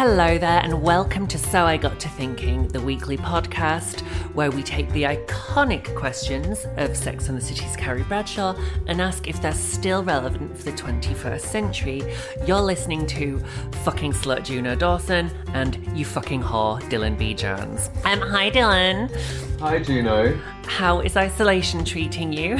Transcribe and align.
Hello 0.00 0.38
there, 0.38 0.62
and 0.62 0.82
welcome 0.82 1.26
to 1.26 1.36
So 1.36 1.66
I 1.66 1.76
Got 1.76 2.00
to 2.00 2.08
Thinking, 2.08 2.66
the 2.68 2.80
weekly 2.80 3.18
podcast 3.18 4.00
where 4.32 4.50
we 4.50 4.62
take 4.62 4.90
the 4.92 5.02
iconic 5.02 5.94
questions 5.94 6.66
of 6.78 6.96
Sex 6.96 7.28
and 7.28 7.36
the 7.36 7.42
City's 7.42 7.76
Carrie 7.76 8.04
Bradshaw 8.04 8.56
and 8.86 9.02
ask 9.02 9.28
if 9.28 9.42
they're 9.42 9.52
still 9.52 10.02
relevant 10.02 10.56
for 10.56 10.62
the 10.64 10.72
21st 10.72 11.40
century. 11.42 12.02
You're 12.46 12.62
listening 12.62 13.06
to 13.08 13.40
fucking 13.84 14.14
slut 14.14 14.44
Juno 14.44 14.74
Dawson 14.74 15.30
and 15.52 15.76
you 15.94 16.06
fucking 16.06 16.42
whore 16.42 16.80
Dylan 16.84 17.18
B. 17.18 17.34
Jones. 17.34 17.90
Um, 18.06 18.20
hi 18.22 18.50
Dylan. 18.50 19.14
Hi, 19.60 19.80
Juno. 19.80 20.34
How 20.64 21.00
is 21.00 21.18
isolation 21.18 21.84
treating 21.84 22.32
you? 22.32 22.56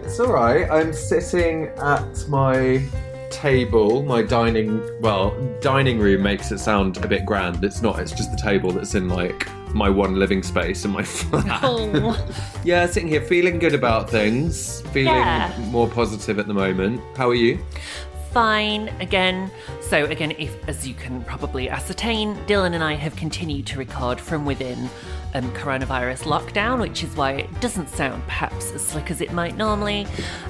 It's 0.00 0.20
all 0.20 0.30
right. 0.30 0.70
I'm 0.70 0.92
sitting 0.92 1.68
at 1.78 2.28
my 2.28 2.86
table, 3.42 4.04
my 4.04 4.22
dining 4.22 4.80
well, 5.00 5.34
dining 5.60 5.98
room 5.98 6.22
makes 6.22 6.52
it 6.52 6.58
sound 6.58 6.96
a 7.04 7.08
bit 7.08 7.26
grand. 7.26 7.64
It's 7.64 7.82
not. 7.82 7.98
It's 7.98 8.12
just 8.12 8.30
the 8.30 8.36
table 8.36 8.70
that's 8.70 8.94
in 8.94 9.08
like 9.08 9.48
my 9.74 9.90
one 9.90 10.16
living 10.16 10.44
space 10.44 10.84
in 10.84 10.92
my 10.92 11.02
flat. 11.16 11.60
oh. 11.64 12.16
yeah, 12.64 12.86
sitting 12.86 13.08
here 13.08 13.20
feeling 13.20 13.58
good 13.58 13.74
about 13.74 14.08
things, 14.08 14.82
feeling 14.92 15.14
Yeah. 15.16 15.52
more 15.72 15.88
positive 15.88 16.38
at 16.38 16.46
the 16.46 16.54
moment. 16.54 17.00
How 17.16 17.28
are 17.28 17.34
you? 17.34 17.58
fine 18.32 18.88
again. 19.00 19.50
So, 19.82 20.06
again, 20.06 20.30
if 20.38 20.66
as 20.66 20.88
you 20.88 20.94
can 20.94 21.22
probably 21.24 21.68
ascertain, 21.68 22.34
Dylan 22.46 22.72
and 22.72 22.82
I 22.82 22.94
have 22.94 23.14
continued 23.14 23.66
to 23.66 23.78
record 23.78 24.18
from 24.18 24.46
within 24.46 24.88
um, 25.34 25.52
coronavirus 25.52 26.22
lockdown, 26.22 26.80
which 26.80 27.04
is 27.04 27.14
why 27.14 27.32
it 27.32 27.60
doesn't 27.60 27.90
sound 27.90 28.22
perhaps 28.24 28.72
as 28.72 28.80
slick 28.86 29.10
as 29.10 29.20
it 29.20 29.34
might 29.34 29.58
normally. 29.58 30.06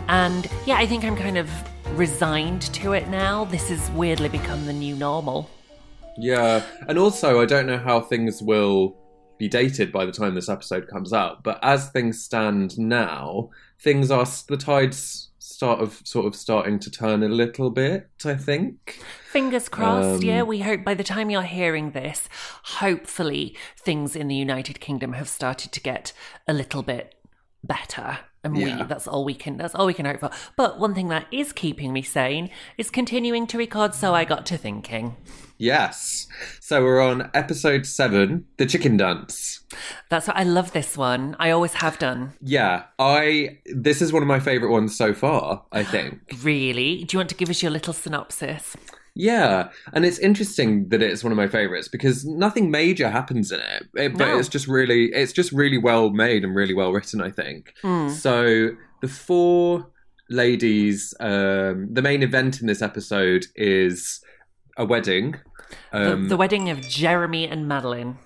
And 0.07 0.47
yeah, 0.65 0.77
I 0.77 0.87
think 0.87 1.03
I'm 1.05 1.17
kind 1.17 1.37
of 1.37 1.51
resigned 1.91 2.63
to 2.75 2.93
it 2.93 3.09
now. 3.09 3.45
This 3.45 3.69
has 3.69 3.91
weirdly 3.91 4.29
become 4.29 4.67
the 4.67 4.73
new 4.73 4.97
normal. 4.97 5.51
Yeah, 6.17 6.63
and 6.89 6.99
also 6.99 7.41
I 7.41 7.47
don't 7.47 7.67
know 7.67 7.79
how 7.79 8.01
things 8.01 8.43
will 8.43 8.97
be 9.39 9.49
dated 9.49 9.91
by 9.93 10.05
the 10.05 10.13
time 10.13 10.35
this 10.35 10.49
episode 10.49 10.87
comes 10.89 11.13
out, 11.13 11.43
but 11.43 11.59
as 11.63 11.91
things 11.91 12.23
stand 12.23 12.79
now, 12.79 13.51
things 13.81 14.11
are 14.11 14.27
the 14.49 14.57
tides 14.57 15.31
start 15.39 15.81
of 15.81 16.01
sort 16.05 16.27
of 16.27 16.35
starting 16.35 16.79
to 16.79 16.91
turn 16.91 17.23
a 17.23 17.29
little 17.29 17.71
bit. 17.71 18.09
I 18.25 18.35
think. 18.35 19.01
Fingers 19.31 19.69
crossed, 19.69 20.23
Um, 20.23 20.23
yeah. 20.23 20.43
We 20.43 20.61
hope 20.61 20.85
by 20.85 20.95
the 20.95 21.05
time 21.05 21.31
you're 21.31 21.43
hearing 21.43 21.93
this, 21.93 22.29
hopefully 22.65 23.57
things 23.79 24.15
in 24.17 24.29
the 24.29 24.35
United 24.35 24.81
Kingdom 24.81 25.15
have 25.15 25.29
started 25.29 25.73
to 25.73 25.81
get 25.81 26.13
a 26.47 26.53
little 26.53 26.83
bit 26.83 27.15
better. 27.65 28.19
And 28.45 28.57
we 28.57 28.65
that's 28.65 29.07
all 29.07 29.25
we 29.25 29.35
can 29.35 29.57
that's 29.57 29.75
all 29.75 29.87
we 29.87 29.95
can 29.95 30.07
hope 30.07 30.21
for. 30.21 30.31
But 30.57 30.79
one 30.79 30.95
thing 30.95 31.09
that 31.09 31.27
is 31.31 31.53
keeping 31.53 31.93
me 31.93 32.03
sane 32.03 32.51
is 32.77 32.91
continuing 32.91 33.47
to 33.49 33.59
record 33.59 33.95
so 33.95 34.15
I 34.15 34.25
got 34.25 34.47
to 34.47 34.57
thinking. 34.57 35.17
Yes. 35.59 36.27
So 36.59 36.83
we're 36.83 37.01
on 37.01 37.31
episode 37.35 37.87
seven, 37.87 38.47
the 38.57 38.67
chicken 38.67 38.97
dance. 38.97 39.61
That's 40.09 40.27
what 40.27 40.37
I 40.37 40.43
love 40.43 40.73
this 40.73 40.97
one. 40.97 41.37
I 41.39 41.51
always 41.53 41.75
have 41.75 42.01
done. 42.01 42.33
Yeah, 42.41 42.85
I. 42.99 43.59
This 43.67 44.03
is 44.03 44.13
one 44.13 44.23
of 44.23 44.29
my 44.29 44.41
favorite 44.41 44.73
ones 44.73 44.97
so 44.97 45.15
far. 45.15 45.65
I 45.71 45.85
think. 45.95 46.21
Really? 46.43 47.05
Do 47.05 47.15
you 47.15 47.19
want 47.21 47.29
to 47.29 47.37
give 47.37 47.49
us 47.49 47.63
your 47.63 47.71
little 47.71 47.93
synopsis? 47.93 48.77
Yeah, 49.15 49.69
and 49.93 50.05
it's 50.07 50.19
interesting 50.19 50.89
that 50.89 51.03
it's 51.03 51.23
one 51.23 51.33
of 51.33 51.37
my 51.37 51.47
favorites 51.49 51.87
because 51.89 52.25
nothing 52.25 52.71
major 52.71 53.11
happens 53.11 53.53
in 53.53 53.61
it, 53.61 53.85
it- 53.95 54.17
but 54.17 54.27
No. 54.29 54.39
it's 54.39 54.49
just 54.49 54.67
really, 54.67 55.07
it's 55.13 55.33
just 55.33 55.53
really 55.53 55.77
well 55.79 56.09
made 56.11 56.45
and 56.45 56.55
really 56.57 56.73
well 56.75 56.93
written. 56.93 57.21
I 57.21 57.31
think. 57.31 57.75
Hmm. 57.83 58.09
So 58.09 58.71
the 59.03 59.09
four 59.09 59.89
ladies, 60.31 61.13
um, 61.21 61.89
the 61.93 62.01
main 62.03 62.23
event 62.23 62.61
in 62.61 62.67
this 62.67 62.81
episode 62.83 63.47
is 63.55 64.23
a 64.79 64.85
wedding. 64.87 65.37
The, 65.93 66.13
Um, 66.15 66.29
the 66.29 66.37
wedding 66.37 66.71
of 66.71 66.81
Jeremy 66.81 67.47
and 67.47 67.69
Madeline. 67.69 68.17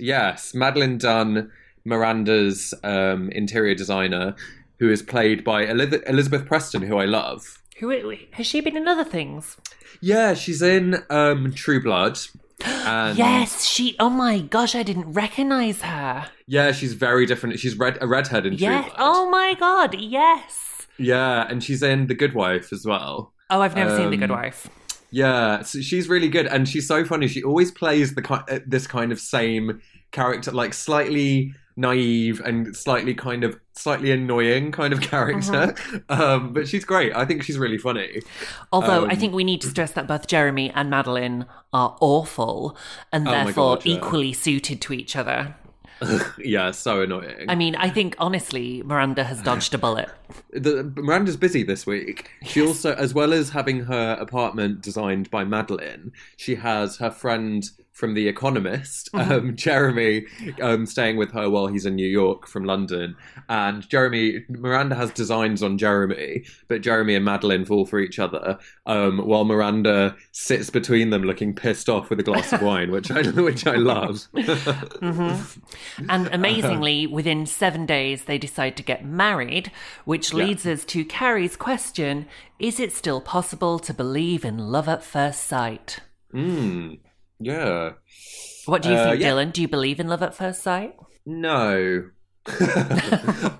Yes, 0.00 0.54
Madeline 0.54 0.98
Dunn, 0.98 1.50
Miranda's 1.84 2.74
um, 2.82 3.30
interior 3.30 3.74
designer, 3.76 4.34
who 4.80 4.90
is 4.90 5.02
played 5.02 5.44
by 5.44 5.64
Elizabeth 5.66 6.46
Preston, 6.46 6.82
who 6.82 6.96
I 6.96 7.04
love. 7.04 7.61
Who 7.82 8.16
has 8.32 8.46
she 8.46 8.60
been 8.60 8.76
in 8.76 8.86
other 8.86 9.04
things? 9.04 9.56
Yeah, 10.00 10.34
she's 10.34 10.62
in 10.62 11.02
um, 11.10 11.52
True 11.52 11.82
Blood. 11.82 12.18
And 12.64 13.18
Yes, 13.18 13.64
she 13.64 13.96
oh 13.98 14.08
my 14.10 14.38
gosh, 14.38 14.76
I 14.76 14.84
didn't 14.84 15.12
recognize 15.12 15.82
her. 15.82 16.28
Yeah, 16.46 16.70
she's 16.70 16.92
very 16.94 17.26
different. 17.26 17.58
She's 17.58 17.76
red, 17.76 17.98
a 18.00 18.06
redhead 18.06 18.46
in 18.46 18.54
Yes. 18.54 18.84
True 18.84 18.94
Blood. 18.94 18.96
Oh 19.00 19.30
my 19.30 19.54
god, 19.54 19.94
yes. 19.98 20.86
Yeah, 20.96 21.46
and 21.48 21.62
she's 21.62 21.82
in 21.82 22.06
The 22.06 22.14
Good 22.14 22.34
Wife 22.34 22.72
as 22.72 22.84
well. 22.86 23.32
Oh, 23.50 23.60
I've 23.60 23.74
never 23.74 23.96
seen 23.96 24.10
The 24.10 24.16
Good 24.16 24.30
Um, 24.30 24.36
Wife. 24.36 24.68
Yeah, 25.10 25.62
so 25.62 25.80
she's 25.80 26.08
really 26.08 26.28
good, 26.28 26.46
and 26.46 26.68
she's 26.68 26.86
so 26.86 27.04
funny. 27.04 27.26
She 27.26 27.42
always 27.42 27.70
plays 27.72 28.14
the 28.14 28.32
uh, 28.32 28.60
this 28.66 28.86
kind 28.86 29.10
of 29.12 29.20
same 29.20 29.80
character, 30.12 30.52
like 30.52 30.72
slightly 30.72 31.52
naive 31.76 32.40
and 32.40 32.76
slightly 32.76 33.14
kind 33.14 33.44
of 33.44 33.58
slightly 33.72 34.10
annoying 34.10 34.72
kind 34.72 34.92
of 34.92 35.00
character. 35.12 35.74
Um, 36.08 36.52
but 36.52 36.68
she's 36.68 36.84
great. 36.84 37.14
I 37.14 37.24
think 37.24 37.42
she's 37.42 37.58
really 37.58 37.78
funny. 37.78 38.20
Although 38.72 39.06
I 39.06 39.12
um, 39.12 39.18
think 39.18 39.34
we 39.34 39.44
need 39.44 39.60
to 39.62 39.68
stress 39.68 39.92
that 39.92 40.06
both 40.06 40.26
Jeremy 40.26 40.70
and 40.74 40.90
Madeline 40.90 41.46
are 41.72 41.96
awful 42.00 42.76
and 43.12 43.26
Oh 43.26 43.30
therefore 43.30 43.76
God, 43.76 43.86
yeah. 43.86 43.96
equally 43.96 44.32
suited 44.32 44.80
to 44.82 44.92
each 44.92 45.16
other. 45.16 45.54
yeah, 46.38 46.70
so 46.70 47.02
annoying. 47.02 47.46
I 47.48 47.54
mean, 47.54 47.76
I 47.76 47.88
think 47.88 48.16
honestly, 48.18 48.82
Miranda 48.84 49.24
has 49.24 49.40
dodged 49.42 49.74
a 49.74 49.78
bullet. 49.78 50.10
the, 50.52 50.84
Miranda's 50.96 51.36
busy 51.36 51.62
this 51.62 51.86
week. 51.86 52.30
She 52.44 52.60
also, 52.60 52.94
as 52.94 53.14
well 53.14 53.32
as 53.32 53.50
having 53.50 53.84
her 53.84 54.16
apartment 54.20 54.80
designed 54.80 55.30
by 55.30 55.44
Madeline, 55.44 56.12
she 56.36 56.56
has 56.56 56.96
her 56.96 57.10
friend 57.10 57.68
from 57.92 58.14
The 58.14 58.26
Economist, 58.26 59.10
um, 59.12 59.54
Jeremy, 59.56 60.26
um, 60.60 60.86
staying 60.86 61.16
with 61.18 61.30
her 61.32 61.48
while 61.50 61.66
he's 61.66 61.86
in 61.86 61.94
New 61.94 62.08
York 62.08 62.46
from 62.46 62.64
London. 62.64 63.14
And 63.48 63.86
Jeremy, 63.88 64.44
Miranda 64.48 64.94
has 64.94 65.12
designs 65.12 65.62
on 65.62 65.76
Jeremy, 65.76 66.44
but 66.68 66.80
Jeremy 66.80 67.14
and 67.14 67.24
Madeline 67.24 67.66
fall 67.66 67.84
for 67.84 68.00
each 68.00 68.18
other, 68.18 68.58
um, 68.86 69.18
while 69.18 69.44
Miranda 69.44 70.16
sits 70.32 70.70
between 70.70 71.10
them, 71.10 71.22
looking 71.22 71.54
pissed 71.54 71.88
off 71.88 72.08
with 72.08 72.18
a 72.18 72.22
glass 72.22 72.52
of 72.52 72.62
wine, 72.62 72.90
which 72.90 73.10
I 73.10 73.22
which 73.30 73.66
I 73.66 73.76
love. 73.76 74.26
And 74.32 76.28
amazingly, 76.32 77.06
within 77.06 77.44
seven 77.44 77.84
days, 77.84 78.24
they 78.24 78.38
decide 78.38 78.76
to 78.78 78.82
get 78.82 79.04
married, 79.04 79.70
which 80.04 80.32
leads 80.32 80.66
us 80.66 80.84
to 80.86 81.04
Carrie's 81.04 81.56
question 81.56 82.26
Is 82.58 82.80
it 82.80 82.92
still 82.92 83.20
possible 83.20 83.78
to 83.80 83.92
believe 83.92 84.44
in 84.44 84.58
love 84.58 84.88
at 84.88 85.04
first 85.04 85.44
sight? 85.44 86.00
Mm, 86.32 86.98
yeah. 87.44 87.92
What 88.66 88.82
do 88.82 88.90
you 88.90 88.94
Uh, 88.96 89.10
think, 89.10 89.20
yeah. 89.22 89.30
Dylan? 89.30 89.52
Do 89.52 89.60
you 89.60 89.68
believe 89.68 89.98
in 90.00 90.08
love 90.08 90.22
at 90.22 90.34
first 90.34 90.62
sight? 90.62 90.94
No. 91.26 92.04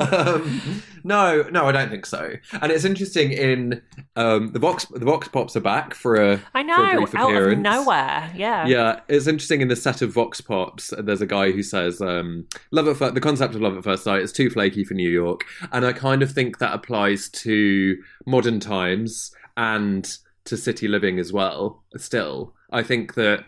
um, 0.01 0.83
no, 1.05 1.43
no, 1.51 1.67
I 1.67 1.73
don't 1.73 1.89
think 1.91 2.07
so. 2.07 2.33
And 2.61 2.73
it's 2.73 2.85
interesting 2.85 3.33
in 3.33 3.81
um, 4.17 4.53
the 4.53 4.59
Vox 4.59 4.87
the 4.87 5.05
Vox 5.05 5.29
Pops 5.29 5.55
are 5.57 5.61
back 5.61 5.95
for 5.95 6.17
a 6.17 6.41
I 6.55 6.63
for 6.63 6.83
a 6.83 6.95
know, 6.95 6.97
brief 6.97 7.15
out 7.15 7.33
of 7.35 7.59
nowhere. 7.59 8.33
Yeah. 8.35 8.67
Yeah, 8.67 9.01
it's 9.09 9.27
interesting 9.27 9.61
in 9.61 9.69
the 9.69 9.77
set 9.77 10.03
of 10.03 10.13
Vox 10.13 10.41
Pops. 10.41 10.93
There's 10.99 11.21
a 11.21 11.27
guy 11.27 11.53
who 11.53 11.63
says, 11.63 12.01
um, 12.01 12.47
"Love 12.71 12.89
at 12.89 12.97
first, 12.97 13.15
the 13.15 13.21
concept 13.21 13.55
of 13.55 13.61
love 13.61 13.77
at 13.77 13.85
first 13.85 14.05
sight 14.05 14.23
is 14.23 14.33
too 14.33 14.51
flaky 14.51 14.85
for 14.85 14.95
New 14.95 15.11
York," 15.11 15.45
and 15.73 15.85
I 15.87 15.93
kind 15.93 16.23
of 16.23 16.33
think 16.33 16.59
that 16.59 16.75
applies 16.75 17.29
to 17.31 17.97
modern 18.27 18.59
times 18.61 19.33
and 19.57 20.17
to 20.45 20.57
city 20.57 20.89
living 20.89 21.19
as 21.19 21.33
well. 21.33 21.83
Still, 21.97 22.53
I 22.73 22.83
think 22.83 23.15
that 23.15 23.45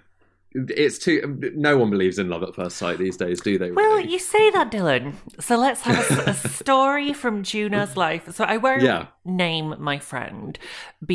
it's 0.55 0.99
too. 0.99 1.41
No 1.57 1.77
one 1.77 1.91
believes 1.91 2.19
in 2.19 2.29
love 2.29 2.43
at 2.43 2.55
first 2.55 2.77
sight 2.77 2.99
these 2.99 3.17
days, 3.17 3.41
do 3.41 3.59
they? 3.59 3.71
Well, 3.73 3.97
really? 3.97 4.11
you 4.13 4.19
say 4.19 4.51
that, 4.51 4.71
Dylan. 4.71 5.15
So 5.41 5.57
let's 5.57 5.81
have 5.83 6.29
a, 6.29 6.31
a 6.31 6.35
story 6.49 7.13
from 7.13 7.43
Juno's 7.43 7.97
life. 7.97 8.33
So 8.35 8.45
I 8.45 8.57
won't 8.59 8.83
Yeah. 8.83 9.07
name 9.25 9.75
my 9.79 9.99
friend 9.99 10.59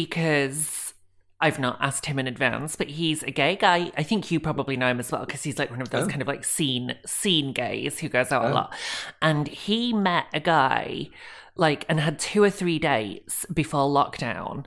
because 0.03 0.93
I've 1.41 1.59
not 1.59 1.77
asked 1.79 2.05
him 2.05 2.19
in 2.19 2.27
advance, 2.27 2.75
but 2.75 2.89
he's 2.89 3.23
a 3.23 3.31
gay 3.31 3.55
guy. 3.55 3.91
I 3.97 4.03
think 4.03 4.29
you 4.29 4.39
probably 4.41 4.75
know 4.75 4.89
him 4.91 4.99
as 4.99 5.11
well 5.11 5.25
because 5.25 5.41
he's 5.43 5.57
like 5.57 5.69
one 5.71 5.81
of 5.81 5.89
those 5.89 6.03
Oh. 6.05 6.09
kind 6.09 6.21
of 6.21 6.27
like 6.27 6.43
scene 6.43 6.95
scene 7.05 7.53
gays 7.53 7.99
who 7.99 8.09
goes 8.09 8.31
out 8.31 8.43
a 8.45 8.49
Oh. 8.49 8.53
lot. 8.53 8.73
And 9.21 9.47
he 9.47 9.93
met 9.93 10.25
a 10.33 10.41
guy 10.41 11.09
like 11.55 11.85
and 11.87 11.99
had 11.99 12.19
two 12.19 12.43
or 12.43 12.49
three 12.49 12.77
dates 12.79 13.45
before 13.53 13.87
lockdown. 13.87 14.65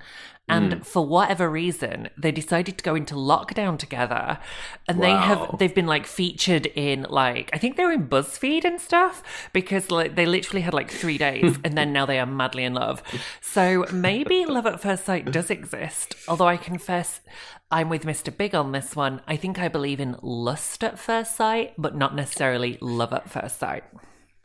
And 0.55 0.73
Hmm. 0.75 0.81
for 0.93 1.03
whatever 1.17 1.47
reason, 1.63 1.97
they 2.23 2.33
decided 2.43 2.75
to 2.79 2.85
go 2.85 2.95
into 2.95 3.15
lockdown 3.15 3.75
together, 3.79 4.39
and 4.89 5.03
they 5.03 5.17
have 5.29 5.41
they've 5.59 5.75
been 5.81 5.87
like 5.97 6.07
featured 6.07 6.67
in 6.89 7.07
like 7.09 7.51
I 7.53 7.59
think 7.59 7.77
they 7.77 7.85
were 7.85 7.99
in 8.01 8.09
BuzzFeed 8.09 8.65
and 8.65 8.81
stuff 8.81 9.23
because 9.53 9.91
like 9.91 10.15
they 10.17 10.27
literally 10.27 10.63
had 10.63 10.75
like 10.75 10.91
three 10.91 11.19
days, 11.19 11.53
and 11.65 11.73
then 11.79 11.93
now 11.93 12.05
they 12.07 12.19
are 12.23 12.27
madly 12.27 12.65
in 12.65 12.75
love. 12.75 13.03
So 13.41 13.87
maybe 13.93 14.45
love 14.57 14.67
at 14.67 14.81
first 14.81 15.05
sight 15.05 15.25
does 15.33 15.51
exist. 15.51 16.15
Although 16.29 16.49
I 16.49 16.59
confess, 16.59 17.21
I'm 17.71 17.89
with 17.89 18.05
Mr. 18.05 18.37
Big 18.37 18.55
on 18.55 18.73
this 18.73 18.95
one. 18.95 19.21
I 19.27 19.37
think 19.37 19.59
I 19.59 19.69
believe 19.69 20.01
in 20.01 20.17
lust 20.23 20.85
at 20.85 20.99
first 20.99 21.37
sight, 21.37 21.73
but 21.79 21.97
not 21.97 22.15
necessarily 22.15 22.79
love 22.81 23.13
at 23.13 23.31
first 23.31 23.59
sight. 23.59 23.85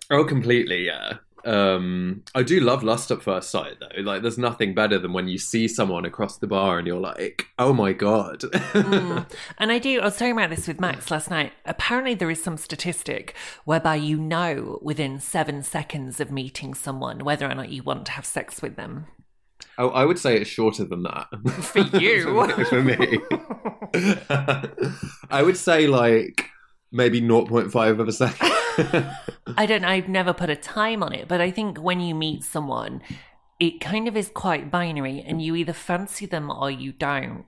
Oh, 0.09 0.23
completely, 0.23 0.85
yeah. 0.85 1.17
Um, 1.47 2.23
I 2.35 2.43
do 2.43 2.59
love 2.59 2.83
lust 2.83 3.09
at 3.09 3.21
first 3.21 3.49
sight, 3.49 3.75
though. 3.79 4.01
Like, 4.01 4.21
there's 4.21 4.37
nothing 4.37 4.73
better 4.75 4.99
than 4.99 5.13
when 5.13 5.27
you 5.27 5.37
see 5.37 5.67
someone 5.67 6.03
across 6.05 6.37
the 6.37 6.47
bar 6.47 6.77
and 6.77 6.85
you're 6.85 6.99
like, 6.99 7.47
"Oh 7.57 7.71
my 7.73 7.93
god!" 7.93 8.43
And 9.57 9.71
I 9.71 9.79
do, 9.79 9.99
I 10.01 10.05
was 10.05 10.17
talking 10.17 10.33
about 10.33 10.49
this 10.49 10.67
with 10.67 10.79
Max 10.81 11.09
last 11.09 11.29
night. 11.29 11.53
Apparently, 11.65 12.13
there 12.15 12.29
is 12.29 12.43
some 12.43 12.57
statistic 12.57 13.33
whereby 13.65 13.95
you 13.95 14.17
know 14.17 14.79
within 14.81 15.19
seven 15.19 15.63
seconds 15.63 16.19
of 16.19 16.31
meeting 16.31 16.73
someone 16.73 17.23
whether 17.23 17.49
or 17.49 17.55
not 17.55 17.69
you 17.69 17.81
want 17.81 18.05
to 18.07 18.11
have 18.11 18.25
sex 18.25 18.61
with 18.61 18.75
them. 18.75 19.07
oh, 19.77 19.89
I 19.89 20.03
would 20.05 20.19
say 20.19 20.37
it's 20.37 20.49
shorter 20.49 20.83
than 20.85 21.03
that 21.03 21.27
For 21.63 21.79
you. 21.97 22.65
for 22.65 22.81
me. 22.83 23.19
I 25.29 25.41
would 25.43 25.57
say 25.57 25.87
like 25.87 26.49
maybe 26.91 27.21
0.5 27.21 27.99
of 27.99 28.07
a 28.07 28.11
second. 28.11 28.51
I 29.57 29.65
don't 29.65 29.81
know, 29.81 29.87
I've 29.87 30.07
never 30.07 30.33
put 30.33 30.49
a 30.49 30.55
time 30.55 31.01
on 31.01 31.13
it, 31.13 31.27
but 31.27 31.41
I 31.41 31.51
think 31.51 31.79
when 31.79 31.99
you 31.99 32.13
meet 32.13 32.43
someone, 32.43 33.01
it 33.59 33.81
kind 33.81 34.07
of 34.07 34.15
is 34.15 34.29
quite 34.29 34.69
binary 34.69 35.23
and 35.25 35.41
you 35.41 35.55
either 35.55 35.73
fancy 35.73 36.25
them 36.25 36.51
or 36.51 36.69
you 36.69 36.91
don't. 36.91 37.45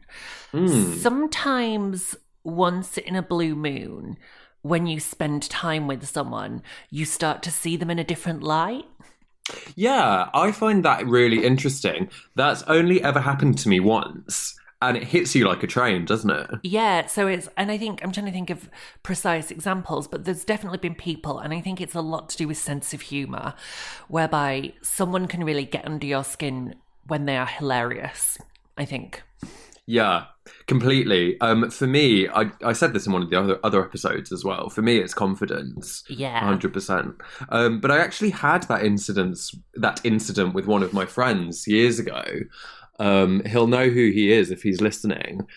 Hmm. 0.51 0.93
Sometimes, 0.95 2.15
once 2.43 2.97
in 2.97 3.15
a 3.15 3.21
blue 3.21 3.55
moon, 3.55 4.17
when 4.61 4.87
you 4.87 4.99
spend 4.99 5.49
time 5.49 5.87
with 5.87 6.07
someone, 6.07 6.63
you 6.89 7.05
start 7.05 7.43
to 7.43 7.51
see 7.51 7.77
them 7.77 7.89
in 7.89 7.99
a 7.99 8.03
different 8.03 8.43
light. 8.43 8.85
yeah, 9.75 10.29
I 10.33 10.51
find 10.51 10.83
that 10.85 11.05
really 11.05 11.45
interesting. 11.45 12.09
That's 12.35 12.63
only 12.63 13.03
ever 13.03 13.19
happened 13.19 13.57
to 13.59 13.69
me 13.69 13.79
once, 13.79 14.58
and 14.81 14.97
it 14.97 15.03
hits 15.03 15.35
you 15.35 15.47
like 15.47 15.63
a 15.63 15.67
train, 15.67 16.05
doesn't 16.05 16.29
it? 16.29 16.49
Yeah, 16.63 17.05
so 17.07 17.27
it's, 17.27 17.49
and 17.57 17.71
I 17.71 17.77
think 17.77 18.03
I'm 18.03 18.11
trying 18.11 18.27
to 18.27 18.31
think 18.31 18.49
of 18.49 18.69
precise 19.03 19.51
examples, 19.51 20.07
but 20.07 20.25
there's 20.25 20.45
definitely 20.45 20.79
been 20.79 20.95
people, 20.95 21.39
and 21.39 21.53
I 21.53 21.61
think 21.61 21.81
it's 21.81 21.95
a 21.95 22.01
lot 22.01 22.29
to 22.29 22.37
do 22.37 22.47
with 22.47 22.57
sense 22.57 22.93
of 22.93 23.01
humor, 23.01 23.53
whereby 24.07 24.73
someone 24.81 25.27
can 25.27 25.43
really 25.43 25.65
get 25.65 25.85
under 25.85 26.07
your 26.07 26.23
skin 26.23 26.75
when 27.07 27.25
they 27.25 27.37
are 27.37 27.47
hilarious. 27.47 28.37
I 28.77 28.85
think. 28.85 29.21
Yeah, 29.85 30.25
completely. 30.67 31.39
Um, 31.41 31.69
for 31.71 31.87
me, 31.87 32.29
I, 32.29 32.51
I 32.63 32.73
said 32.73 32.93
this 32.93 33.07
in 33.07 33.11
one 33.11 33.23
of 33.23 33.29
the 33.29 33.39
other 33.39 33.59
other 33.63 33.83
episodes 33.83 34.31
as 34.31 34.45
well. 34.45 34.69
For 34.69 34.83
me, 34.83 34.99
it's 34.99 35.13
confidence. 35.13 36.03
Yeah. 36.07 36.39
hundred 36.39 36.73
percent. 36.73 37.15
Um, 37.49 37.79
but 37.79 37.89
I 37.91 37.97
actually 37.97 38.29
had 38.29 38.63
that 38.63 38.85
incident 38.85 39.39
that 39.73 39.99
incident 40.03 40.53
with 40.53 40.67
one 40.67 40.83
of 40.83 40.93
my 40.93 41.05
friends 41.05 41.67
years 41.67 41.99
ago. 41.99 42.23
Um, 42.99 43.43
he'll 43.45 43.67
know 43.67 43.89
who 43.89 44.11
he 44.11 44.31
is 44.31 44.51
if 44.51 44.61
he's 44.61 44.81
listening. 44.81 45.47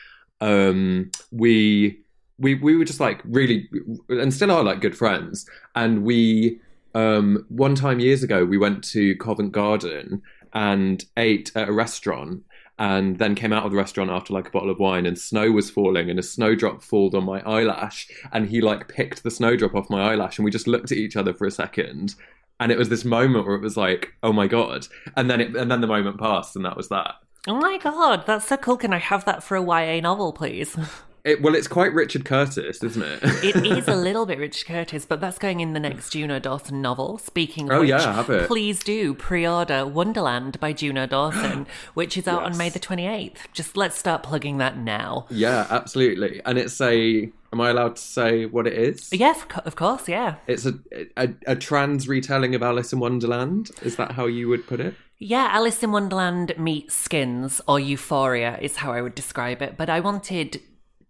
Um, 0.40 1.10
we 1.30 2.00
we 2.38 2.54
we 2.54 2.76
were 2.76 2.84
just 2.84 3.00
like 3.00 3.20
really 3.24 3.68
and 4.08 4.32
still 4.32 4.50
are 4.50 4.64
like 4.64 4.80
good 4.80 4.96
friends. 4.96 5.46
And 5.74 6.04
we 6.04 6.60
um, 6.94 7.44
one 7.48 7.74
time 7.74 8.00
years 8.00 8.22
ago 8.22 8.44
we 8.44 8.58
went 8.58 8.84
to 8.84 9.16
Covent 9.16 9.52
Garden 9.52 10.22
and 10.52 11.04
ate 11.16 11.52
at 11.54 11.68
a 11.68 11.72
restaurant 11.72 12.44
and 12.78 13.18
then 13.18 13.34
came 13.34 13.52
out 13.52 13.64
of 13.64 13.70
the 13.70 13.76
restaurant 13.76 14.10
after 14.10 14.32
like 14.32 14.48
a 14.48 14.50
bottle 14.50 14.70
of 14.70 14.78
wine 14.78 15.06
and 15.06 15.18
snow 15.18 15.50
was 15.50 15.70
falling 15.70 16.10
and 16.10 16.18
a 16.18 16.22
snowdrop 16.22 16.82
falled 16.82 17.14
on 17.14 17.24
my 17.24 17.40
eyelash 17.42 18.08
and 18.32 18.48
he 18.48 18.60
like 18.60 18.88
picked 18.88 19.22
the 19.22 19.30
snowdrop 19.30 19.74
off 19.74 19.90
my 19.90 20.12
eyelash 20.12 20.38
and 20.38 20.44
we 20.44 20.50
just 20.50 20.66
looked 20.66 20.90
at 20.90 20.98
each 20.98 21.16
other 21.16 21.34
for 21.34 21.46
a 21.46 21.50
second 21.50 22.14
and 22.60 22.72
it 22.72 22.78
was 22.78 22.88
this 22.88 23.04
moment 23.04 23.46
where 23.46 23.56
it 23.56 23.62
was 23.62 23.76
like 23.76 24.14
oh 24.22 24.32
my 24.32 24.46
god 24.46 24.86
and 25.16 25.30
then 25.30 25.40
it 25.40 25.54
and 25.54 25.70
then 25.70 25.80
the 25.80 25.86
moment 25.86 26.18
passed 26.18 26.56
and 26.56 26.64
that 26.64 26.76
was 26.76 26.88
that 26.88 27.14
Oh 27.48 27.56
my 27.56 27.76
god, 27.78 28.24
that's 28.26 28.46
so 28.46 28.56
cool. 28.56 28.76
Can 28.76 28.92
I 28.92 28.98
have 28.98 29.24
that 29.24 29.42
for 29.42 29.56
a 29.56 29.62
YA 29.62 30.00
novel, 30.00 30.32
please? 30.32 30.76
it, 31.24 31.40
well 31.42 31.54
it's 31.54 31.68
quite 31.68 31.92
richard 31.94 32.24
curtis 32.24 32.82
isn't 32.82 33.02
it 33.02 33.20
It 33.44 33.64
is 33.64 33.86
a 33.86 33.94
little 34.08 34.26
bit 34.26 34.38
Richard 34.38 34.66
Curtis, 34.66 35.04
but 35.06 35.20
that's 35.20 35.38
going 35.38 35.60
in 35.60 35.72
the 35.72 35.80
next 35.80 36.10
Juno 36.10 36.38
Dawson 36.38 36.80
novel. 36.82 37.18
Speaking 37.18 37.70
oh, 37.70 37.74
of 37.74 37.78
Oh, 37.78 37.80
which, 37.82 37.90
yeah, 37.90 38.14
have 38.14 38.30
it. 38.30 38.46
please 38.46 38.82
do 38.84 39.14
pre-order 39.14 39.84
Wonderland 39.86 40.58
by 40.60 40.72
Juno 40.72 41.06
Dawson, 41.06 41.66
which 41.94 42.16
is 42.16 42.26
out 42.28 42.42
on 42.44 42.56
May 42.56 42.68
the 42.70 42.80
28th. 42.80 43.38
Just 43.52 43.76
let's 43.76 43.96
start 43.98 44.22
plugging 44.22 44.58
that 44.58 44.76
now. 44.76 45.26
yeah 45.30 45.66
absolutely 45.70 46.40
and 46.44 46.58
it's 46.58 46.80
a 46.80 47.28
am 47.52 47.60
i 47.60 47.70
allowed 47.70 47.96
to 47.96 48.02
say 48.02 48.46
what 48.46 48.66
it 48.68 48.72
is 48.74 49.08
Yes, 49.12 49.44
of 49.64 49.74
course, 49.76 50.08
yeah. 50.08 50.36
it's 50.46 50.64
a, 50.66 50.74
a 51.16 51.28
a 51.48 51.56
trans 51.56 52.06
retelling 52.08 52.54
of 52.54 52.62
alice 52.62 52.92
in 52.92 52.98
wonderland 53.00 53.70
is 53.82 53.96
that 53.96 54.12
how 54.12 54.26
you 54.26 54.48
would 54.48 54.66
put 54.66 54.80
it 54.80 54.94
Yeah, 55.24 55.50
Alice 55.52 55.84
in 55.84 55.92
Wonderland 55.92 56.52
meets 56.58 56.96
Skins 56.96 57.60
or 57.68 57.78
Euphoria 57.78 58.58
is 58.60 58.78
how 58.78 58.92
I 58.92 59.00
would 59.00 59.14
describe 59.14 59.62
it. 59.62 59.76
But 59.76 59.88
I 59.88 60.00
wanted 60.00 60.60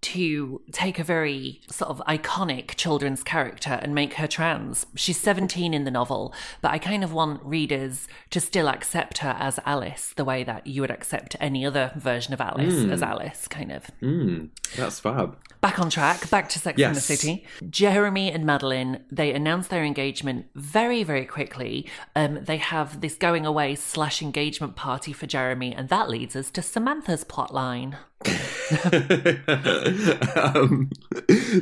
to 0.02 0.60
take 0.70 0.98
a 0.98 1.04
very 1.04 1.62
sort 1.70 1.90
of 1.90 2.02
iconic 2.06 2.74
children's 2.74 3.22
character 3.22 3.78
and 3.80 3.94
make 3.94 4.14
her 4.14 4.26
trans. 4.26 4.84
She's 4.96 5.18
17 5.18 5.72
in 5.72 5.84
the 5.84 5.90
novel, 5.90 6.34
but 6.60 6.72
I 6.72 6.78
kind 6.78 7.02
of 7.02 7.14
want 7.14 7.42
readers 7.42 8.06
to 8.30 8.40
still 8.40 8.68
accept 8.68 9.18
her 9.18 9.34
as 9.38 9.58
Alice 9.64 10.12
the 10.14 10.26
way 10.26 10.44
that 10.44 10.66
you 10.66 10.82
would 10.82 10.90
accept 10.90 11.34
any 11.40 11.64
other 11.64 11.92
version 11.96 12.34
of 12.34 12.40
Alice 12.42 12.84
as 12.90 13.02
Alice, 13.02 13.48
kind 13.48 13.72
of. 13.72 13.90
mm, 14.02 14.50
that's 14.76 15.00
fab 15.00 15.38
Back 15.62 15.78
on 15.78 15.90
track, 15.90 16.28
back 16.28 16.48
to 16.50 16.58
Sex 16.58 16.80
in 16.80 16.92
the 16.92 17.00
City. 17.00 17.46
Jeremy 17.70 18.32
and 18.32 18.44
Madeline, 18.44 19.04
they 19.12 19.32
announce 19.32 19.68
their 19.68 19.84
engagement 19.84 20.46
very, 20.56 21.04
very 21.04 21.24
quickly. 21.24 21.86
Um, 22.16 22.40
they 22.42 22.56
have 22.56 23.00
this 23.00 23.14
going 23.14 23.46
away 23.46 23.76
slash 23.76 24.22
engagement 24.22 24.74
party 24.74 25.12
for 25.12 25.28
Jeremy, 25.28 25.72
and 25.72 25.88
that 25.88 26.10
leads 26.10 26.34
us 26.34 26.50
to 26.50 26.62
Samantha's 26.62 27.22
plotline. 27.22 27.94
um, 30.36 30.90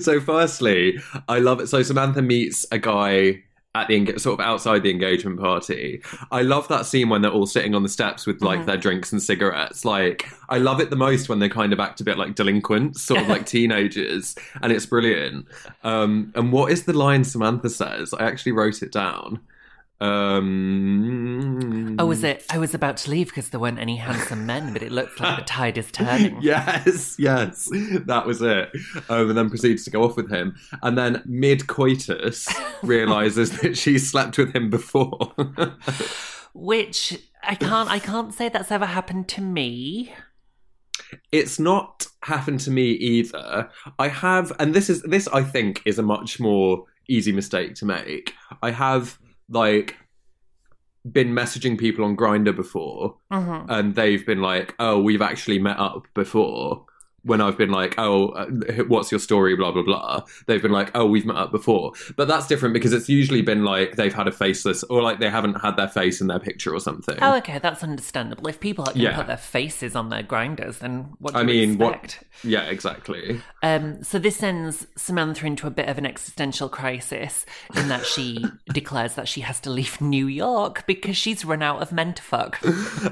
so 0.00 0.18
firstly, 0.18 0.98
I 1.28 1.38
love 1.38 1.60
it. 1.60 1.66
So 1.66 1.82
Samantha 1.82 2.22
meets 2.22 2.64
a 2.72 2.78
guy 2.78 3.42
at 3.74 3.86
the 3.86 4.18
sort 4.18 4.40
of 4.40 4.44
outside 4.44 4.82
the 4.82 4.90
engagement 4.90 5.38
party. 5.38 6.02
I 6.32 6.42
love 6.42 6.66
that 6.68 6.86
scene 6.86 7.08
when 7.08 7.22
they're 7.22 7.30
all 7.30 7.46
sitting 7.46 7.74
on 7.74 7.84
the 7.84 7.88
steps 7.88 8.26
with 8.26 8.42
like 8.42 8.66
their 8.66 8.76
drinks 8.76 9.12
and 9.12 9.22
cigarettes. 9.22 9.84
Like 9.84 10.28
I 10.48 10.58
love 10.58 10.80
it 10.80 10.90
the 10.90 10.96
most 10.96 11.28
when 11.28 11.38
they 11.38 11.48
kind 11.48 11.72
of 11.72 11.78
act 11.78 12.00
a 12.00 12.04
bit 12.04 12.18
like 12.18 12.34
delinquents, 12.34 13.02
sort 13.02 13.20
of 13.20 13.28
like 13.28 13.46
teenagers, 13.46 14.34
and 14.60 14.72
it's 14.72 14.86
brilliant. 14.86 15.46
Um, 15.84 16.32
and 16.34 16.52
what 16.52 16.72
is 16.72 16.84
the 16.84 16.92
line 16.92 17.22
Samantha 17.22 17.70
says? 17.70 18.12
I 18.12 18.24
actually 18.24 18.52
wrote 18.52 18.82
it 18.82 18.90
down. 18.90 19.40
Um, 20.00 21.96
Oh, 21.98 22.06
was 22.06 22.24
it? 22.24 22.44
I 22.50 22.58
was 22.58 22.72
about 22.74 22.96
to 22.98 23.10
leave 23.10 23.28
because 23.28 23.50
there 23.50 23.60
weren't 23.60 23.78
any 23.78 23.96
handsome 23.96 24.46
men, 24.46 24.72
but 24.72 24.82
it 24.82 24.90
looks 24.92 25.20
like 25.20 25.38
the 25.38 25.44
tide 25.44 25.76
is 25.78 25.90
turning. 25.92 26.40
Yes, 26.50 27.16
yes, 27.18 27.68
that 28.06 28.24
was 28.26 28.40
it. 28.42 28.70
Um, 29.08 29.28
and 29.28 29.36
then 29.38 29.48
proceeds 29.50 29.84
to 29.84 29.90
go 29.90 30.02
off 30.04 30.16
with 30.16 30.30
him, 30.30 30.56
and 30.82 30.96
then 30.96 31.22
mid 31.26 31.66
coitus 31.66 32.48
realizes 32.82 33.60
that 33.60 33.76
she 33.76 33.98
slept 33.98 34.38
with 34.38 34.54
him 34.54 34.70
before. 34.70 35.32
Which 36.54 37.18
I 37.42 37.54
can't. 37.54 37.88
I 37.90 37.98
can't 37.98 38.32
say 38.34 38.48
that's 38.48 38.72
ever 38.72 38.86
happened 38.86 39.28
to 39.28 39.40
me. 39.42 40.12
it's 41.30 41.58
not 41.60 42.06
happened 42.22 42.60
to 42.60 42.70
me 42.70 42.90
either. 42.92 43.68
I 43.98 44.08
have, 44.08 44.52
and 44.58 44.74
this 44.74 44.88
is 44.90 45.02
this 45.02 45.28
I 45.28 45.42
think 45.42 45.82
is 45.84 45.98
a 45.98 46.02
much 46.02 46.40
more 46.40 46.86
easy 47.08 47.32
mistake 47.32 47.74
to 47.76 47.84
make. 47.84 48.32
I 48.62 48.70
have 48.72 49.18
like 49.50 49.96
been 51.10 51.32
messaging 51.34 51.78
people 51.78 52.04
on 52.04 52.16
Grindr 52.16 52.54
before, 52.54 53.16
Mm-hmm. 53.32 53.70
and 53.70 53.94
they've 53.94 54.24
been 54.24 54.40
like, 54.42 54.74
"Oh, 54.78 55.00
we've 55.00 55.22
actually 55.22 55.58
met 55.58 55.78
up 55.78 56.06
before." 56.14 56.86
When 57.22 57.40
I've 57.40 57.58
been 57.58 57.70
like, 57.70 57.94
"Oh, 57.98 58.28
uh, 58.28 58.46
what's 58.88 59.10
your 59.12 59.18
story?" 59.20 59.54
Blah 59.56 59.72
blah 59.72 59.82
blah. 59.82 60.22
They've 60.46 60.62
been 60.62 60.72
like, 60.72 60.90
"Oh, 60.94 61.06
we've 61.06 61.26
met 61.26 61.36
up 61.36 61.50
before," 61.52 61.92
but 62.16 62.28
that's 62.28 62.46
different 62.46 62.72
because 62.74 62.92
it's 62.92 63.08
usually 63.08 63.42
been 63.42 63.64
like 63.64 63.96
they've 63.96 64.14
had 64.14 64.26
a 64.28 64.32
faceless 64.32 64.82
or 64.84 65.02
like 65.02 65.20
they 65.20 65.28
haven't 65.30 65.54
had 65.60 65.76
their 65.76 65.88
face 65.88 66.20
in 66.20 66.26
their 66.28 66.38
picture 66.38 66.74
or 66.74 66.80
something. 66.80 67.16
Oh, 67.20 67.36
okay, 67.36 67.58
that's 67.58 67.82
understandable. 67.82 68.46
If 68.48 68.60
people 68.60 68.84
going 68.84 68.98
Yeah. 68.98 69.16
put 69.16 69.26
their 69.26 69.36
faces 69.36 69.94
on 69.96 70.08
their 70.08 70.22
Grindrs, 70.22 70.78
then 70.78 71.10
what 71.18 71.32
do 71.34 71.38
I 71.38 71.42
you 71.42 71.46
mean, 71.46 71.70
expect? 71.72 72.24
what? 72.42 72.50
Yeah, 72.50 72.62
exactly. 72.62 73.40
Um, 73.62 74.02
so 74.02 74.18
this 74.18 74.36
sends 74.36 74.86
Samantha 74.96 75.44
into 75.46 75.66
a 75.66 75.70
bit 75.70 75.88
of 75.88 75.98
an 75.98 76.06
existential 76.06 76.68
crisis 76.70 77.44
in 77.76 77.88
that 77.88 78.06
she 78.06 78.44
declares 78.72 79.14
that 79.16 79.28
she 79.28 79.42
has 79.42 79.60
to 79.60 79.70
leave 79.70 80.00
New 80.00 80.26
York 80.26 80.86
because 80.86 81.16
she's 81.18 81.44
run 81.44 81.62
out 81.62 81.82
of 81.82 81.92
men 81.92 82.14
to 82.14 82.22
fuck. 82.22 82.58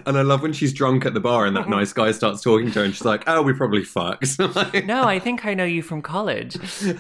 And 0.07 0.17
I 0.17 0.23
love 0.23 0.41
when 0.43 0.53
she's 0.55 0.73
drunk 0.73 1.05
at 1.05 1.13
the 1.15 1.21
bar 1.21 1.45
and 1.45 1.55
that 1.57 1.69
nice 1.79 1.93
guy 1.93 2.13
starts 2.13 2.41
talking 2.43 2.73
to 2.73 2.79
her 2.79 2.85
and 2.87 2.95
she's 2.95 3.05
like, 3.05 3.25
"Oh, 3.27 3.43
we 3.43 3.53
probably 3.53 3.85
fucked." 3.99 4.39
Like, 4.59 4.87
No, 4.87 5.05
I 5.05 5.19
think 5.19 5.45
I 5.45 5.55
know 5.55 5.65
you 5.65 5.83
from 5.83 6.03
college. 6.03 6.57